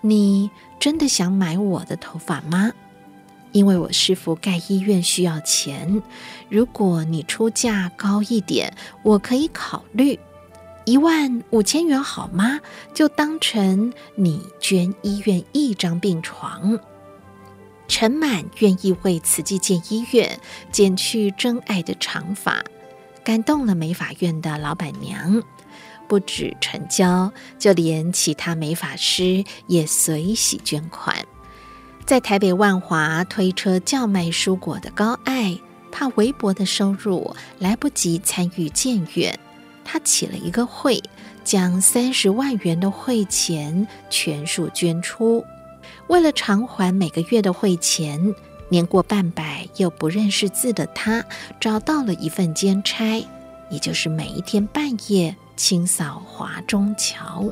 [0.00, 2.72] 你真的想买我的头发吗？
[3.52, 6.02] 因为我师傅盖医院需要钱，
[6.48, 10.18] 如果你出价高一点，我可以考虑
[10.86, 12.60] 一万五千元，好吗？
[12.94, 16.80] 就当成你捐医院一张病床。”
[17.90, 20.38] 陈满愿意为慈济建医院
[20.70, 22.62] 剪去真爱的长发，
[23.24, 25.42] 感动了美发院的老板娘。
[26.06, 31.16] 不止成交，就连其他美发师也随喜捐款。
[32.06, 35.58] 在台北万华推车叫卖蔬果的高爱，
[35.90, 39.36] 怕微薄的收入来不及参与建院，
[39.84, 41.02] 他起了一个会，
[41.42, 45.44] 将三十万元的会钱全数捐出。
[46.10, 48.34] 为了偿还每个月的会钱，
[48.68, 51.24] 年过半百又不认识字的他，
[51.60, 53.24] 找到了一份兼差，
[53.70, 57.44] 也就是每一天半夜清扫华中桥。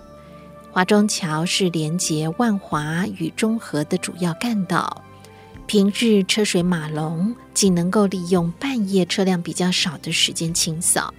[0.73, 5.05] 华中桥是连接万华与中和的主要干道，
[5.67, 11.15] 平日车水马龙，仅能够利用半夜车辆比较少的时间清扫。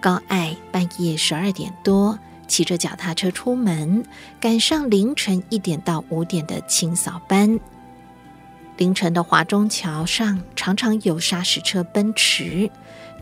[0.00, 2.16] 高爱半夜十二点多
[2.48, 4.04] 骑着脚踏车出门，
[4.40, 7.58] 赶上凌晨一点到五点的清扫班。
[8.76, 12.70] 凌晨的华中桥上常常有砂石车奔驰，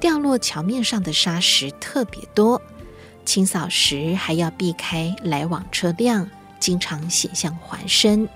[0.01, 2.61] 掉落桥面上的砂石特别多。
[3.25, 8.29] 清扫时还要避开来往车辆，经常险象环生。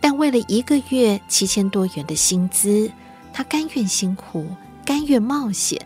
[0.00, 2.90] 但为了一个月七千多元的薪资，
[3.32, 4.46] 他甘愿辛苦，
[4.84, 5.80] 甘愿冒险。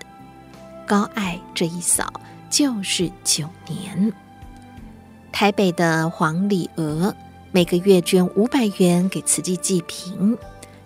[0.85, 2.13] 高爱这一扫
[2.51, 4.13] 就是九年。
[5.33, 7.15] 台北的黄礼娥
[7.53, 10.37] 每个月捐五百元给慈济济贫，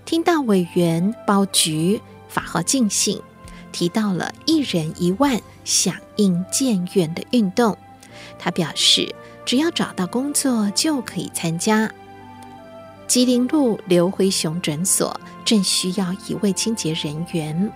[0.04, 3.20] 听到委员包菊法号净信
[3.70, 7.76] 提到了一人一万响应建院的运动，
[8.38, 9.14] 他表示
[9.46, 11.90] 只要找到工作就可以参加。
[13.06, 17.72] 吉林路刘辉雄诊所正需要一位清洁人员，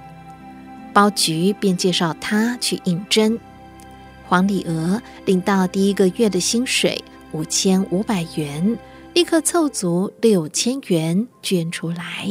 [0.92, 3.38] 包菊便介绍他去应征。
[4.28, 7.02] 黄礼娥领到第一个月的薪水
[7.32, 8.76] 五千五百元，
[9.14, 12.28] 立刻凑足六千元捐出来。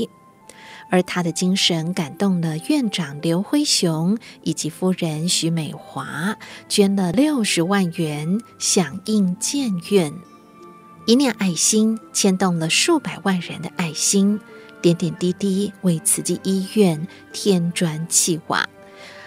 [0.90, 6.38] 而他的精神感动了院长刘辉雄以及夫人徐美华，
[6.70, 10.14] 捐了六十万元响应建院。
[11.08, 14.40] 一念爱心牵动了数百万人的爱心，
[14.82, 18.68] 点点滴滴为慈济医院添砖砌瓦，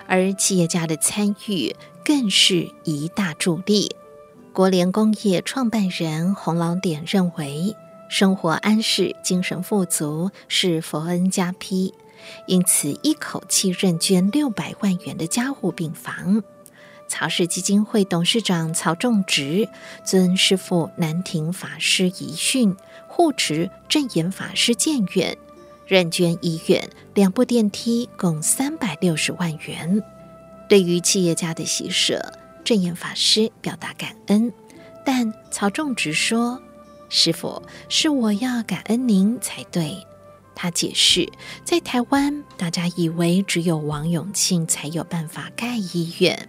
[0.07, 1.75] 而企业家的参与
[2.09, 3.95] 更是一大助力。
[4.55, 7.77] 国联工业创办人洪老典认为，
[8.09, 11.93] 生活安适、精神富足是佛恩加被，
[12.47, 16.43] 因此一口气认捐六百万元的加护病房。
[17.09, 19.69] 曹氏基金会董事长曹仲植
[20.03, 22.75] 遵师父南亭法师遗训，
[23.07, 25.37] 护持证严法师建院，
[25.87, 30.03] 认捐医院两部电梯，共三百六十万元。
[30.69, 34.53] 对于企业家的喜舍，证严法师表达感恩，
[35.05, 36.61] 但曹仲直说
[37.09, 39.97] ：“师傅，是我要感恩您才对。”
[40.55, 41.27] 他解释，
[41.65, 46.49] 在台湾，大家以为只有王永庆才有办法盖医院。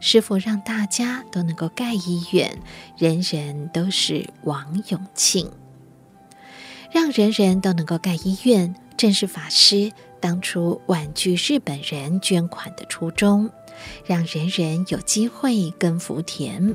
[0.00, 2.56] 师傅让大家都能够盖医院，
[2.96, 5.50] 人人都是王永庆。
[6.92, 13.50] 让人人都能够盖医院，正是法师当初婉拒日本人捐款的初衷，
[14.04, 16.74] 让人人有机会耕福田。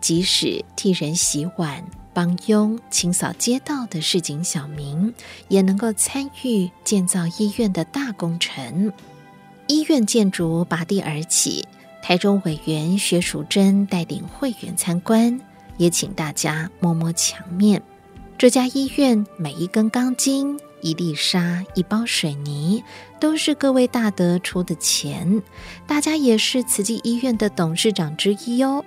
[0.00, 5.12] 即使替人洗碗、帮佣、清扫街道的市井小民，
[5.48, 8.92] 也能够参与建造医院的大工程。
[9.66, 11.66] 医院建筑拔地而起。
[12.02, 15.38] 台中委员薛淑珍带领会员参观，
[15.76, 17.82] 也请大家摸摸墙面。
[18.38, 22.82] 这家医院每一根钢筋、一粒沙、一包水泥，
[23.20, 25.42] 都是各位大德出的钱。
[25.86, 28.84] 大家也是慈济医院的董事长之一哦。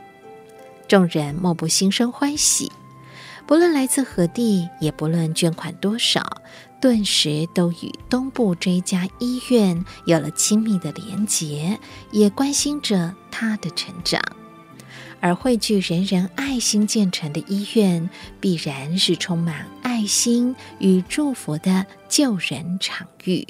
[0.88, 2.72] 众人莫不心生欢喜，
[3.46, 6.42] 不论来自何地，也不论捐款多少。
[6.82, 11.80] 顿时都与东部这一家医院有了亲密的连结，
[12.12, 14.22] 也关心着他的成长。
[15.24, 18.10] 而汇聚人人爱心建成的医院，
[18.42, 23.48] 必然是充满爱心与祝福的救人场域。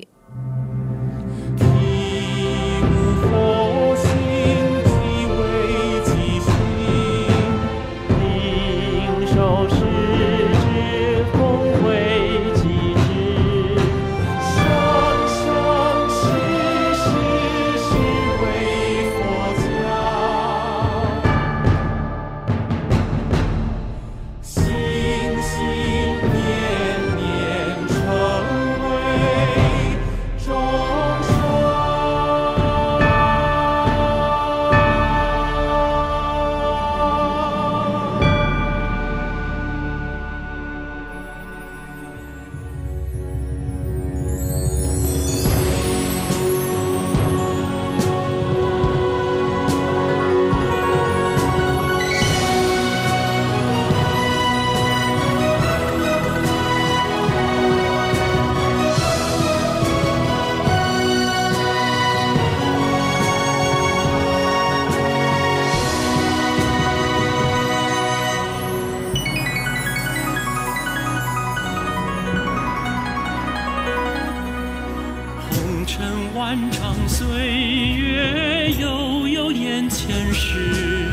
[80.14, 81.10] 前世，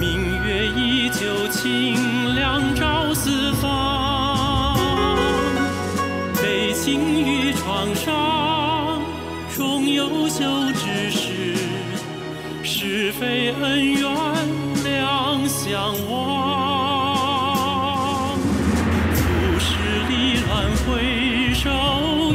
[0.00, 4.74] 明月依旧清凉照四方，
[6.40, 9.02] 悲情与创伤，
[9.54, 11.58] 终有休之时，
[12.62, 14.00] 是非恩怨
[14.82, 16.16] 两相忘。
[19.14, 19.20] 祖
[19.60, 19.76] 师
[20.08, 21.68] 离乱回首，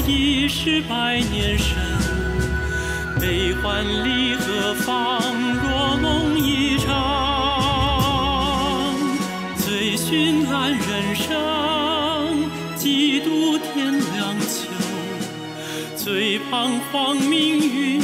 [0.07, 1.75] 已是百年身，
[3.19, 4.73] 悲欢离合
[16.51, 18.01] 彷徨命运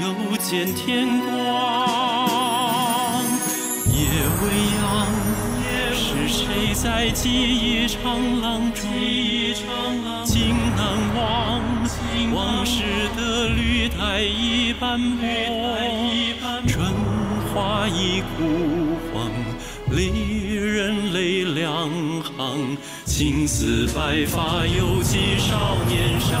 [0.00, 1.26] 又见天光。
[3.92, 3.98] 夜
[4.40, 4.44] 未
[4.78, 4.86] 央，
[5.92, 8.84] 是谁在记忆长廊中，
[10.24, 10.80] 竟难
[11.16, 11.60] 忘
[12.32, 12.84] 往事
[13.16, 15.26] 的绿苔已斑驳，
[16.68, 16.94] 春
[17.52, 19.28] 花已枯黄，
[19.90, 21.90] 离人泪两
[22.22, 26.38] 行，青丝白发犹记少年伤，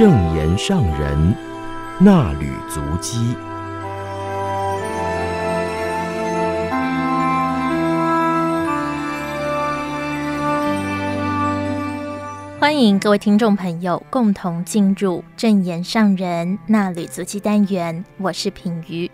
[0.00, 1.36] 正言上人
[1.98, 3.36] 那履足迹。
[12.58, 19.10] 欢迎各位听众朋友共同进入正言上人那履足迹单元，我是品瑜，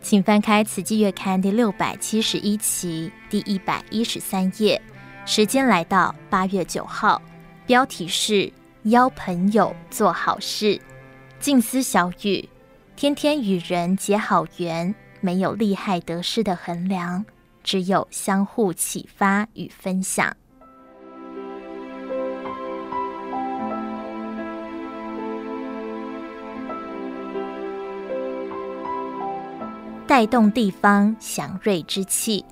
[0.00, 4.80] 请翻开《慈济月刊》第六百七十一期第一百一十三页，
[5.26, 7.20] 时间来到八月九号，
[7.66, 8.52] 标题是
[8.90, 10.80] “邀朋友做好事”，
[11.40, 12.48] 静思小语：
[12.96, 17.24] 天天与人结好缘，没有利害得失的衡量，
[17.62, 20.34] 只有相互启发与分享。
[30.06, 32.44] 带动地方祥瑞之气。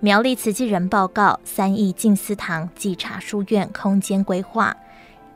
[0.00, 4.76] 苗栗慈济人报告三义静思堂济察书院空间规划，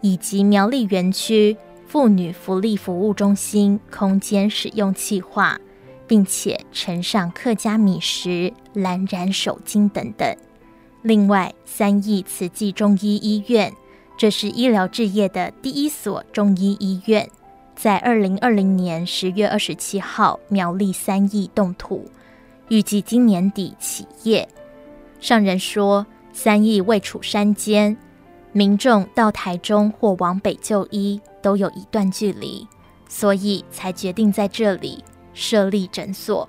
[0.03, 5.59] 以及苗栗园区妇女福利服务中心空间使用计划，
[6.07, 10.37] 并且呈上客家米食、蓝染手巾等等。
[11.03, 13.73] 另外，三义慈济中医医院，
[14.17, 17.29] 这是医疗置业的第一所中医医院。
[17.75, 22.07] 在二零二零年十月二十七号，苗栗三义动土，
[22.69, 24.49] 预计今年底起业。
[25.21, 27.97] 上人说，三义位处山间，
[28.53, 32.67] 民众到台中或往北就医都有一段距离，
[33.09, 36.47] 所以才决定在这里设立诊所，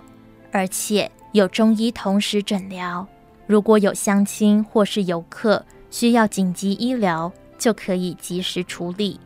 [0.51, 3.07] 而且有中医同时诊疗。
[3.47, 9.19] 如果有乡亲或是游客需要紧急医疗，就可以及时处理。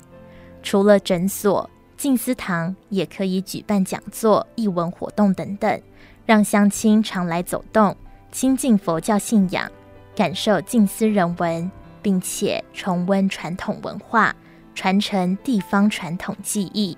[0.61, 5.81] 除了诊所，静思堂也可以举办讲座、艺文活动等等，
[6.25, 7.95] 让乡亲常来走动，
[8.31, 9.71] 亲近佛教信仰，
[10.15, 11.71] 感受静思人文，
[12.07, 14.33] 并且重温传统文化，
[14.73, 16.97] 传承地方传统技艺。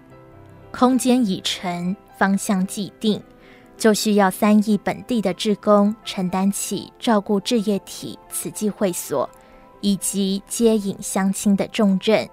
[0.70, 3.20] 空间已成，方向既定，
[3.76, 9.28] 就需要三义本地的志工承担起照顾志业体慈济会所
[9.82, 12.30] 以及接引乡亲的重任。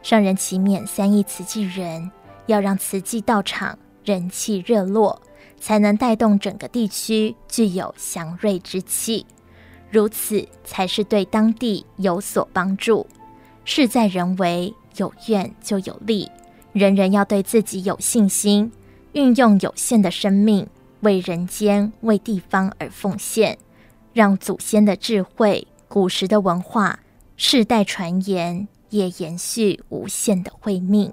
[0.00, 2.08] 上人祈勉三义慈济人，
[2.46, 5.20] 要让慈济道场人气热络，
[5.58, 9.26] 才能带动整个地区具有祥瑞之气，
[9.90, 13.06] 如此才是对当地有所帮助。
[13.64, 16.30] 事在人为，有愿就有利，
[16.72, 18.70] 人人要对自己有信心，
[19.12, 20.66] 运用有限的生命
[21.00, 23.58] 为人间、为地方而奉献，
[24.12, 27.00] 让祖先的智慧、古时的文化
[27.36, 28.68] 世代传言。
[28.90, 31.12] 也延续无限的慧命。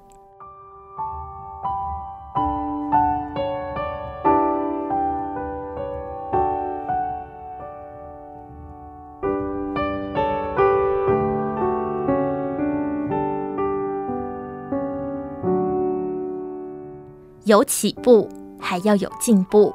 [17.47, 18.27] 有起步，
[18.59, 19.73] 还要有进步。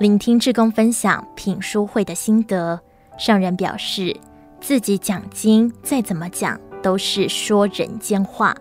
[0.00, 2.80] 聆听志工分享品书会的心得，
[3.18, 4.16] 上人表示，
[4.58, 6.58] 自己讲经再怎么讲。
[6.80, 8.56] 都是说人间话，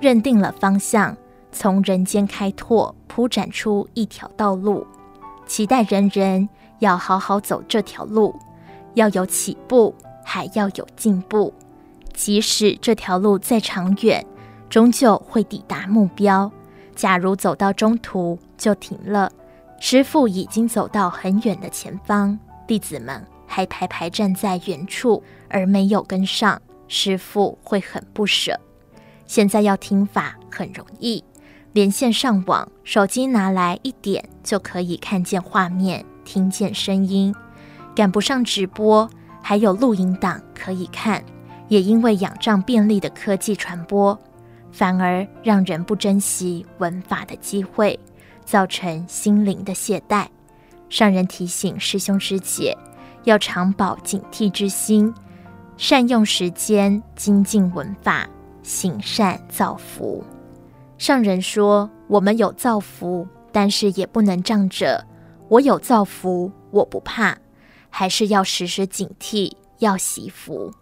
[0.00, 1.16] 认定了方向，
[1.52, 4.84] 从人间开拓，铺展出一条道路，
[5.46, 6.48] 期待人人
[6.80, 8.34] 要好好走这条路，
[8.94, 11.54] 要有起步，还要有进步。
[12.12, 14.26] 即使这条路再长远，
[14.68, 16.50] 终究会抵达目标。
[17.00, 19.32] 假如走到中途就停了，
[19.80, 26.60] 师父已经走到很远的前方，弟子们还排排站在原处，而没有跟上。
[26.88, 28.60] 师父会很不舍。
[29.24, 31.24] 现在要听法很容易，
[31.72, 37.34] 连线上网，手机拿来一点就可以看见画面，听见声音。
[37.96, 39.08] 赶不上直播，
[39.40, 41.24] 还有录影档可以看，
[41.68, 44.18] 也因为仰仗便利的科技传播，
[44.72, 47.98] 反而让人不珍惜闻法的机会，
[48.44, 50.26] 造成心灵的懈怠。
[50.88, 52.76] 上人提醒师兄师姐，
[53.24, 55.12] 要常保警惕之心，
[55.76, 58.28] 善用时间精进闻法，
[58.62, 60.24] 行善造福。
[60.98, 65.04] 上人说：“我们有造福，但是也不能仗着
[65.48, 67.36] 我有造福，我不怕，
[67.88, 70.72] 还是要时时警惕，要惜福。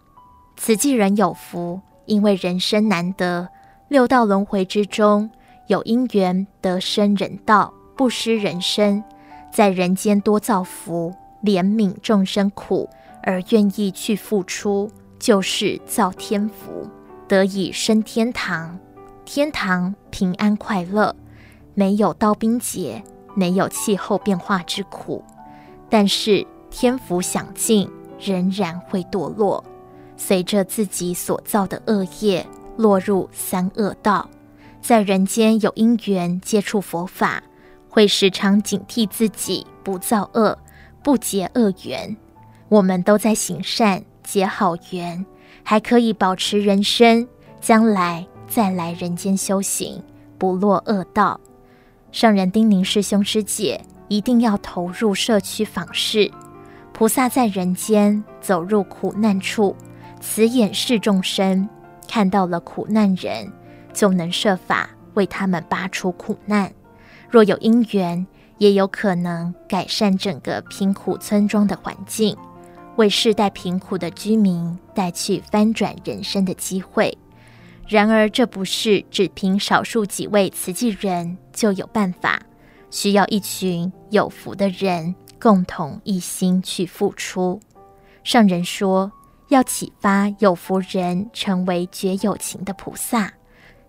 [0.57, 3.47] 慈济人有福，因为人生难得，
[3.89, 5.29] 六道轮回之中
[5.65, 9.03] 有因缘得生人道，不失人身，
[9.51, 11.11] 在人间多造福，
[11.43, 12.87] 怜悯众生苦
[13.23, 16.87] 而愿意去付出，就是造天福，
[17.27, 18.77] 得以升天堂。”
[19.25, 21.15] 天堂平安快乐，
[21.73, 23.03] 没有刀兵劫，
[23.35, 25.23] 没有气候变化之苦。
[25.89, 29.63] 但是天福享尽，仍然会堕落，
[30.15, 32.45] 随着自己所造的恶业，
[32.79, 34.29] 落入三恶道。
[34.81, 37.43] 在人间有因缘接触佛法，
[37.89, 40.57] 会时常警惕自己不造恶，
[41.03, 42.15] 不结恶缘。
[42.69, 45.25] 我们都在行善结好缘，
[45.63, 47.27] 还可以保持人身，
[47.59, 48.25] 将来。
[48.47, 50.01] 再来人间修行，
[50.39, 51.39] 不落恶道。
[52.11, 56.31] 上人叮咛师兄师姐，一定要投入社区访视。
[56.91, 59.75] 菩萨在人间走入苦难处，
[60.19, 61.69] 慈眼视众生，
[62.09, 63.49] 看到了苦难人，
[63.93, 66.73] 就能设法为他们拔除苦难。
[67.29, 68.25] 若有因缘，
[68.57, 72.35] 也有可能改善整个贫苦村庄的环境，
[72.95, 77.15] 为世代贫苦的居民带去翻转人生的机会。
[77.87, 82.41] 然而，这不是只凭少数几位慈济人就有办法，
[82.89, 87.59] 需要一群有福的人共同一心去付出。
[88.23, 89.11] 上人说，
[89.49, 93.31] 要启发有福人成为觉有情的菩萨，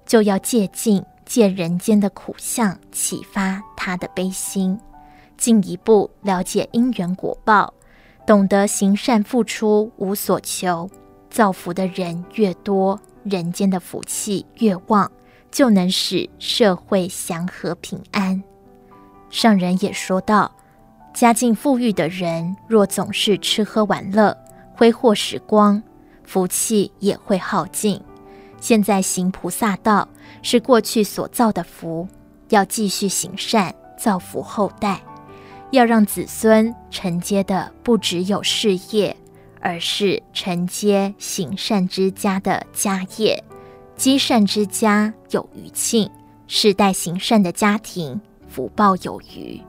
[0.05, 4.79] 就要借境借人间的苦相启发他的悲心，
[5.37, 7.73] 进一步了解因缘果报，
[8.27, 10.91] 懂得行善付出无所求，
[11.29, 13.01] 造福的人越多。
[13.23, 15.13] 人间的福气越旺，
[15.51, 18.43] 就能使社会祥和平安。
[19.29, 20.51] 上人也说道：
[21.13, 24.35] 家境富裕的人，若总是吃喝玩乐、
[24.81, 25.83] 挥霍时光，
[26.25, 28.01] 福气也会耗尽。
[28.61, 30.09] 现在行菩萨道，
[30.41, 32.09] 是过去所造的福，
[32.49, 34.99] 要继续行善，造福后代，
[35.71, 39.15] 要让子孙承接的不只有事业。
[39.61, 43.45] 而是承接行善之家的家业，
[43.97, 46.11] 积善之家有余庆，
[46.47, 48.19] 世代行善的家庭
[48.49, 49.61] 福报有余。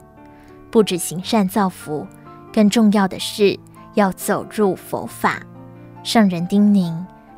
[0.72, 2.08] 不止行善造福，
[2.54, 3.60] 更重要的是
[3.94, 5.42] 要走入佛法。
[6.04, 6.94] 圣人叮咛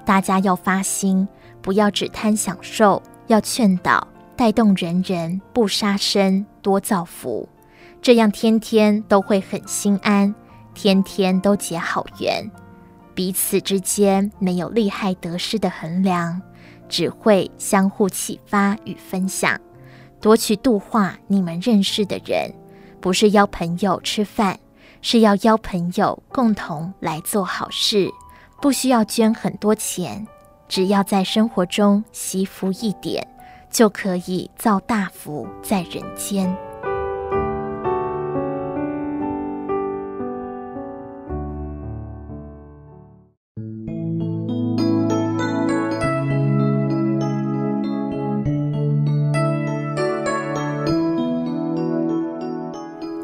[0.05, 1.27] 大家要发心，
[1.61, 7.47] 不要只贪享受，要劝导带动人人不杀生，多造福，
[8.01, 10.33] 这样天天都会很心安。
[10.73, 12.49] 天天都结好缘，
[13.13, 16.41] 彼此之间没有利害得失的衡量，
[16.89, 19.55] 只会相互启发与分享，
[20.19, 22.51] 多去度化你们认识的人。
[22.99, 24.57] 不是邀朋友吃饭，
[25.03, 28.09] 是要邀朋友共同来做好事。
[28.61, 30.25] 不需要捐很多钱，
[30.69, 33.27] 只要在生活中惜福一点，
[33.69, 36.55] 就可以造大福在人间。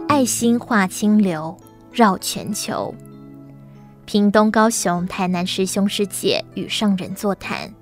[0.09, 1.55] 爱心化清流，
[1.99, 2.95] 绕全球。
[4.05, 7.73] 屏东、高雄、台南师兄师姐与上人座谈，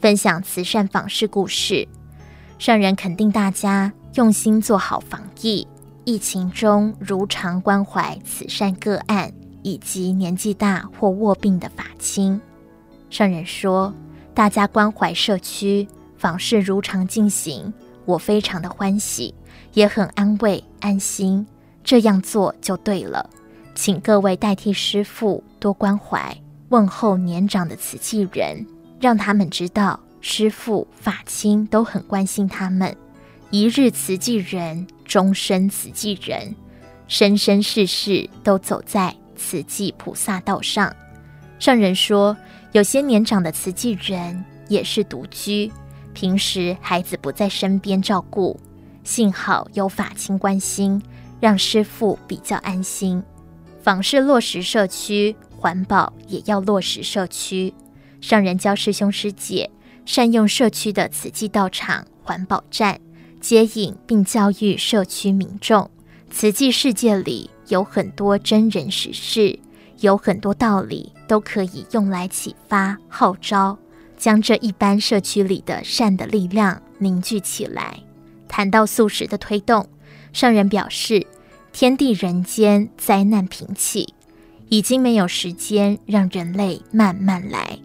[0.00, 1.86] 分享慈善访视故事。
[2.58, 5.64] 上人肯定大家用心做好防疫，
[6.04, 12.40] 疫情中如常关怀慈善个案以及年纪大或卧病的法亲。
[13.08, 13.94] 上人说，
[14.34, 15.86] 大家关怀社区，
[16.18, 17.72] 访视如常进行，
[18.04, 19.32] 我非常的欢喜，
[19.74, 21.46] 也很安慰安心。
[21.84, 23.30] 这样做就对了，
[23.82, 26.36] 请各位代替师父多关怀
[26.68, 28.66] 问候年长的慈济人，
[29.00, 32.94] 让他们知道师父法亲都很关心他们。
[33.48, 36.54] 一日慈济人，终身慈济人，
[37.08, 40.94] 生生世世都走在慈济菩萨道上。
[41.58, 42.36] 上人说，
[42.72, 45.72] 有些年长的慈济人也是独居，
[46.12, 48.60] 平时孩子不在身边照顾，
[49.04, 51.02] 幸好有法亲关心。
[51.40, 53.22] 让师父比较安心，
[53.82, 57.72] 访是落实社区环保，也要落实社区。
[58.20, 59.70] 上人教师兄师姐
[60.04, 63.00] 善用社区的慈济道场环保站，
[63.40, 65.90] 接引并教育社区民众。
[66.30, 69.58] 慈济世界里有很多真人实事，
[70.00, 73.78] 有很多道理都可以用来启发号召，
[74.18, 77.98] 将这一般社区里的善的力量凝聚起来。
[78.46, 79.88] 谈到素食的推动，
[80.34, 81.26] 上人表示。
[81.72, 84.12] 天地人间灾难频起，
[84.68, 87.78] 已经没有时间让人类慢慢来。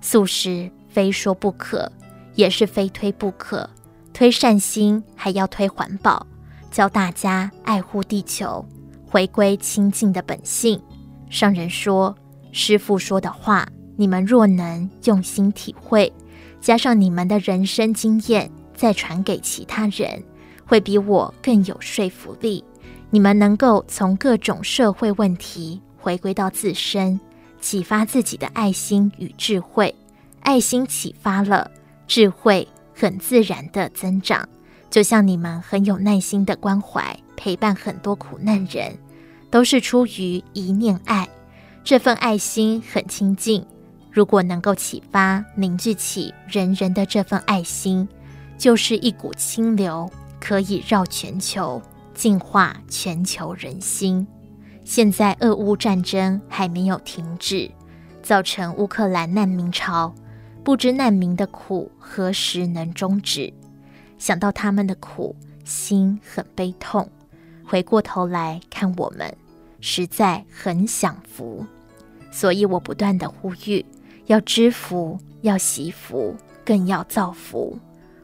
[0.00, 1.90] 素食非说不可，
[2.36, 3.68] 也是非推不可。
[4.12, 6.24] 推善心，还要推环保，
[6.70, 8.64] 教大家爱护地球，
[9.04, 10.80] 回归清净的本性。
[11.28, 12.16] 上人说
[12.52, 16.10] ：“师父说的话，你们若能用心体会，
[16.60, 20.22] 加上你们的人生经验，再传给其他人，
[20.64, 22.64] 会比我更有说服力。”
[23.14, 27.20] 你们能够从各种社会问题回归到自身，
[27.60, 29.94] 启发自己的爱心与智慧。
[30.40, 31.70] 爱心启发了，
[32.08, 34.48] 智慧很自然的增长。
[34.90, 38.92] 就像你们很有耐心的关怀陪伴很多苦难人，
[39.48, 41.28] 都是出于一念爱。
[41.84, 43.64] 这份爱心很亲近，
[44.10, 48.08] 如果能够启发凝聚起人人的这份爱心，
[48.58, 50.10] 就是一股清流，
[50.40, 51.80] 可以绕全球。
[52.14, 54.26] 净化全球人心。
[54.84, 57.70] 现在俄乌战争还没有停止，
[58.22, 60.14] 造成乌克兰难民潮，
[60.62, 63.52] 不知难民的苦何时能终止？
[64.18, 65.34] 想到他们的苦，
[65.64, 67.08] 心很悲痛。
[67.66, 69.34] 回过头来看我们，
[69.80, 71.64] 实在很享福。
[72.30, 73.84] 所以我不断地呼吁：
[74.26, 77.78] 要知福，要惜福，更要造福。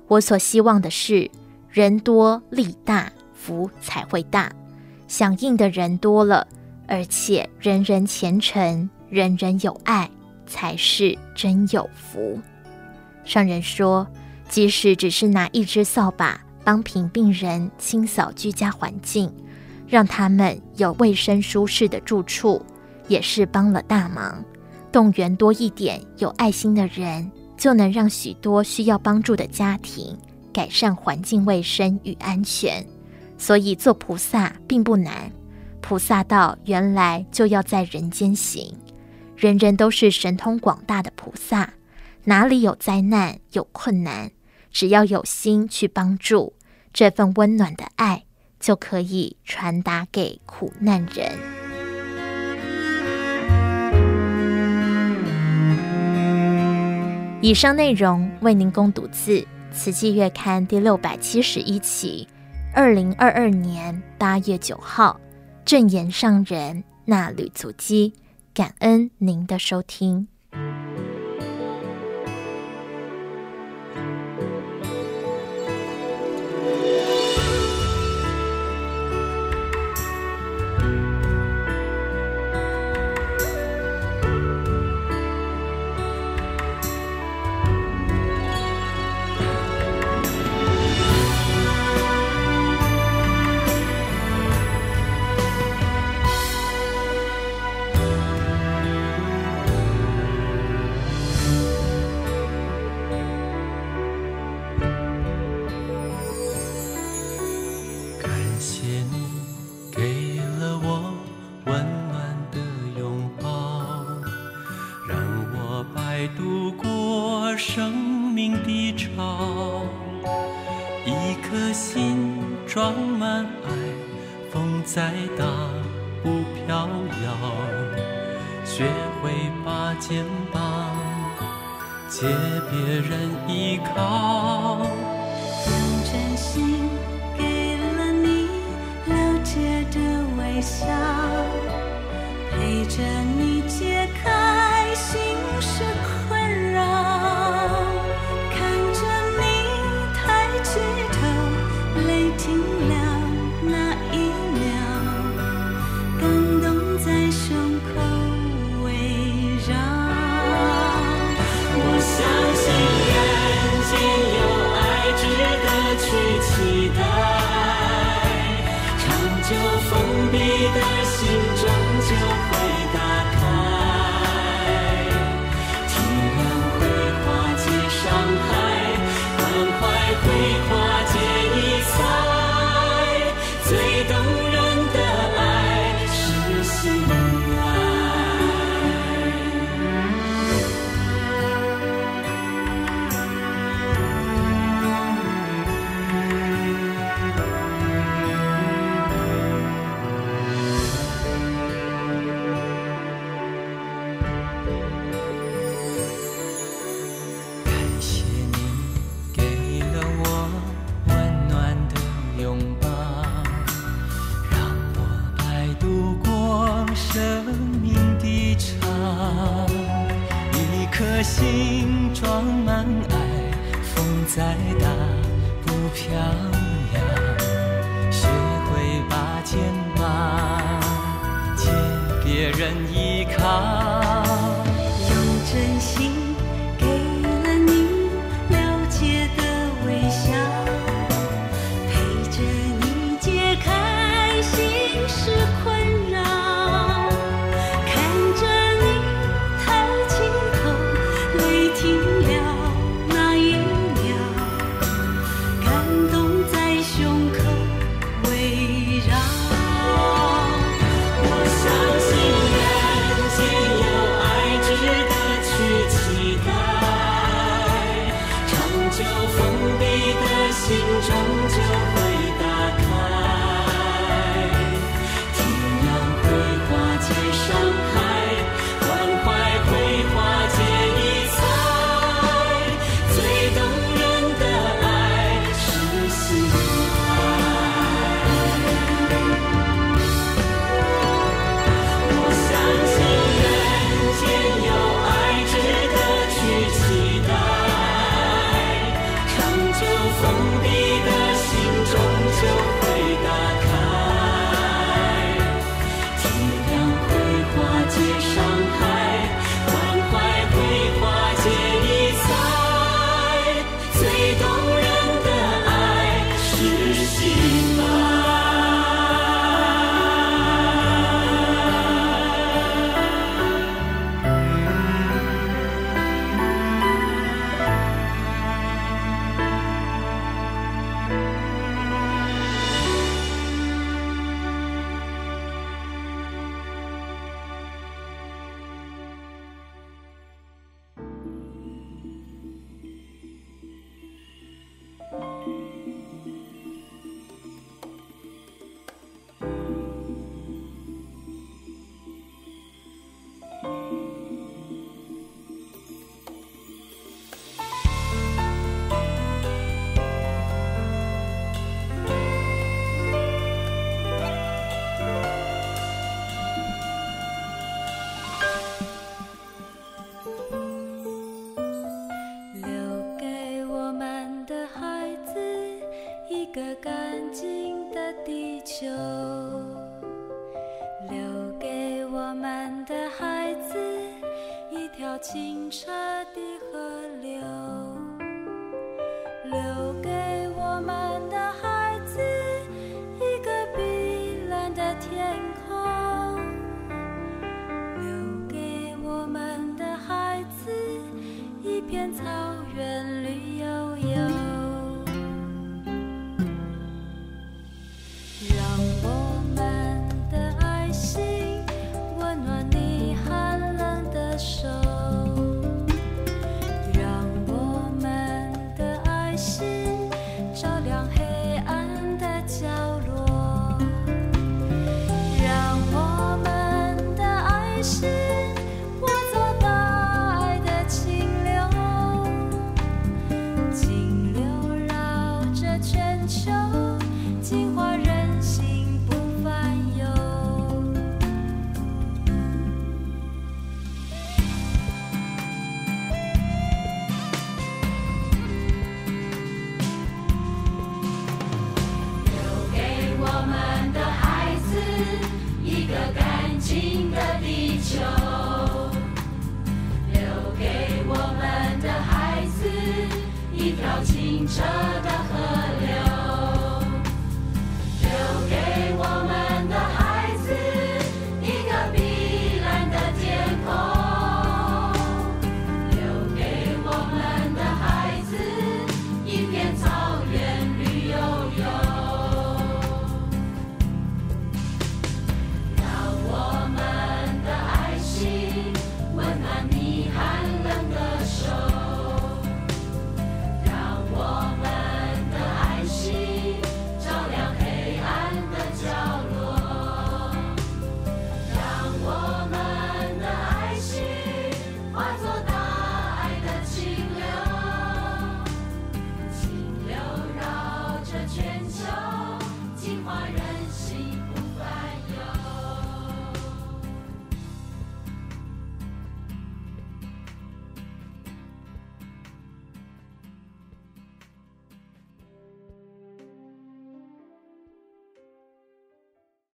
[0.08, 1.30] 我所希望的是
[1.70, 3.10] 人多力大。
[3.40, 4.52] 福才会大，
[5.08, 6.46] 响应的人多了，
[6.86, 10.10] 而且人人虔诚，人人有爱，
[10.46, 12.38] 才是真有福。
[13.24, 14.06] 上人说，
[14.48, 19.32] 即使只是拿一支扫把帮贫病人清扫居家环境，
[19.88, 22.60] 让他们有卫生舒适的住处，
[23.08, 24.44] 也是帮了大忙。
[24.92, 30.16] 动员多一点有爱心的人，就能让许多需要帮助的家庭
[30.52, 32.84] 改善环境卫生与安全。
[33.40, 35.32] 所以做菩萨并不难，
[35.80, 38.76] 菩萨道原来就要在人间行，
[39.34, 41.72] 人人都是神通广大的菩萨，
[42.24, 44.30] 哪里有灾难有困难，
[44.70, 46.52] 只要有心去帮助，
[46.92, 48.24] 这份温暖的爱
[48.60, 51.32] 就可以传达给苦难人。
[57.40, 59.40] 以上内容为您供读自
[59.72, 62.28] 《慈济月刊》第六百七十一期。
[62.72, 65.20] 二零二二年八月九号，
[65.64, 68.12] 正言上人那吕祖基，
[68.54, 70.28] 感恩您的收听。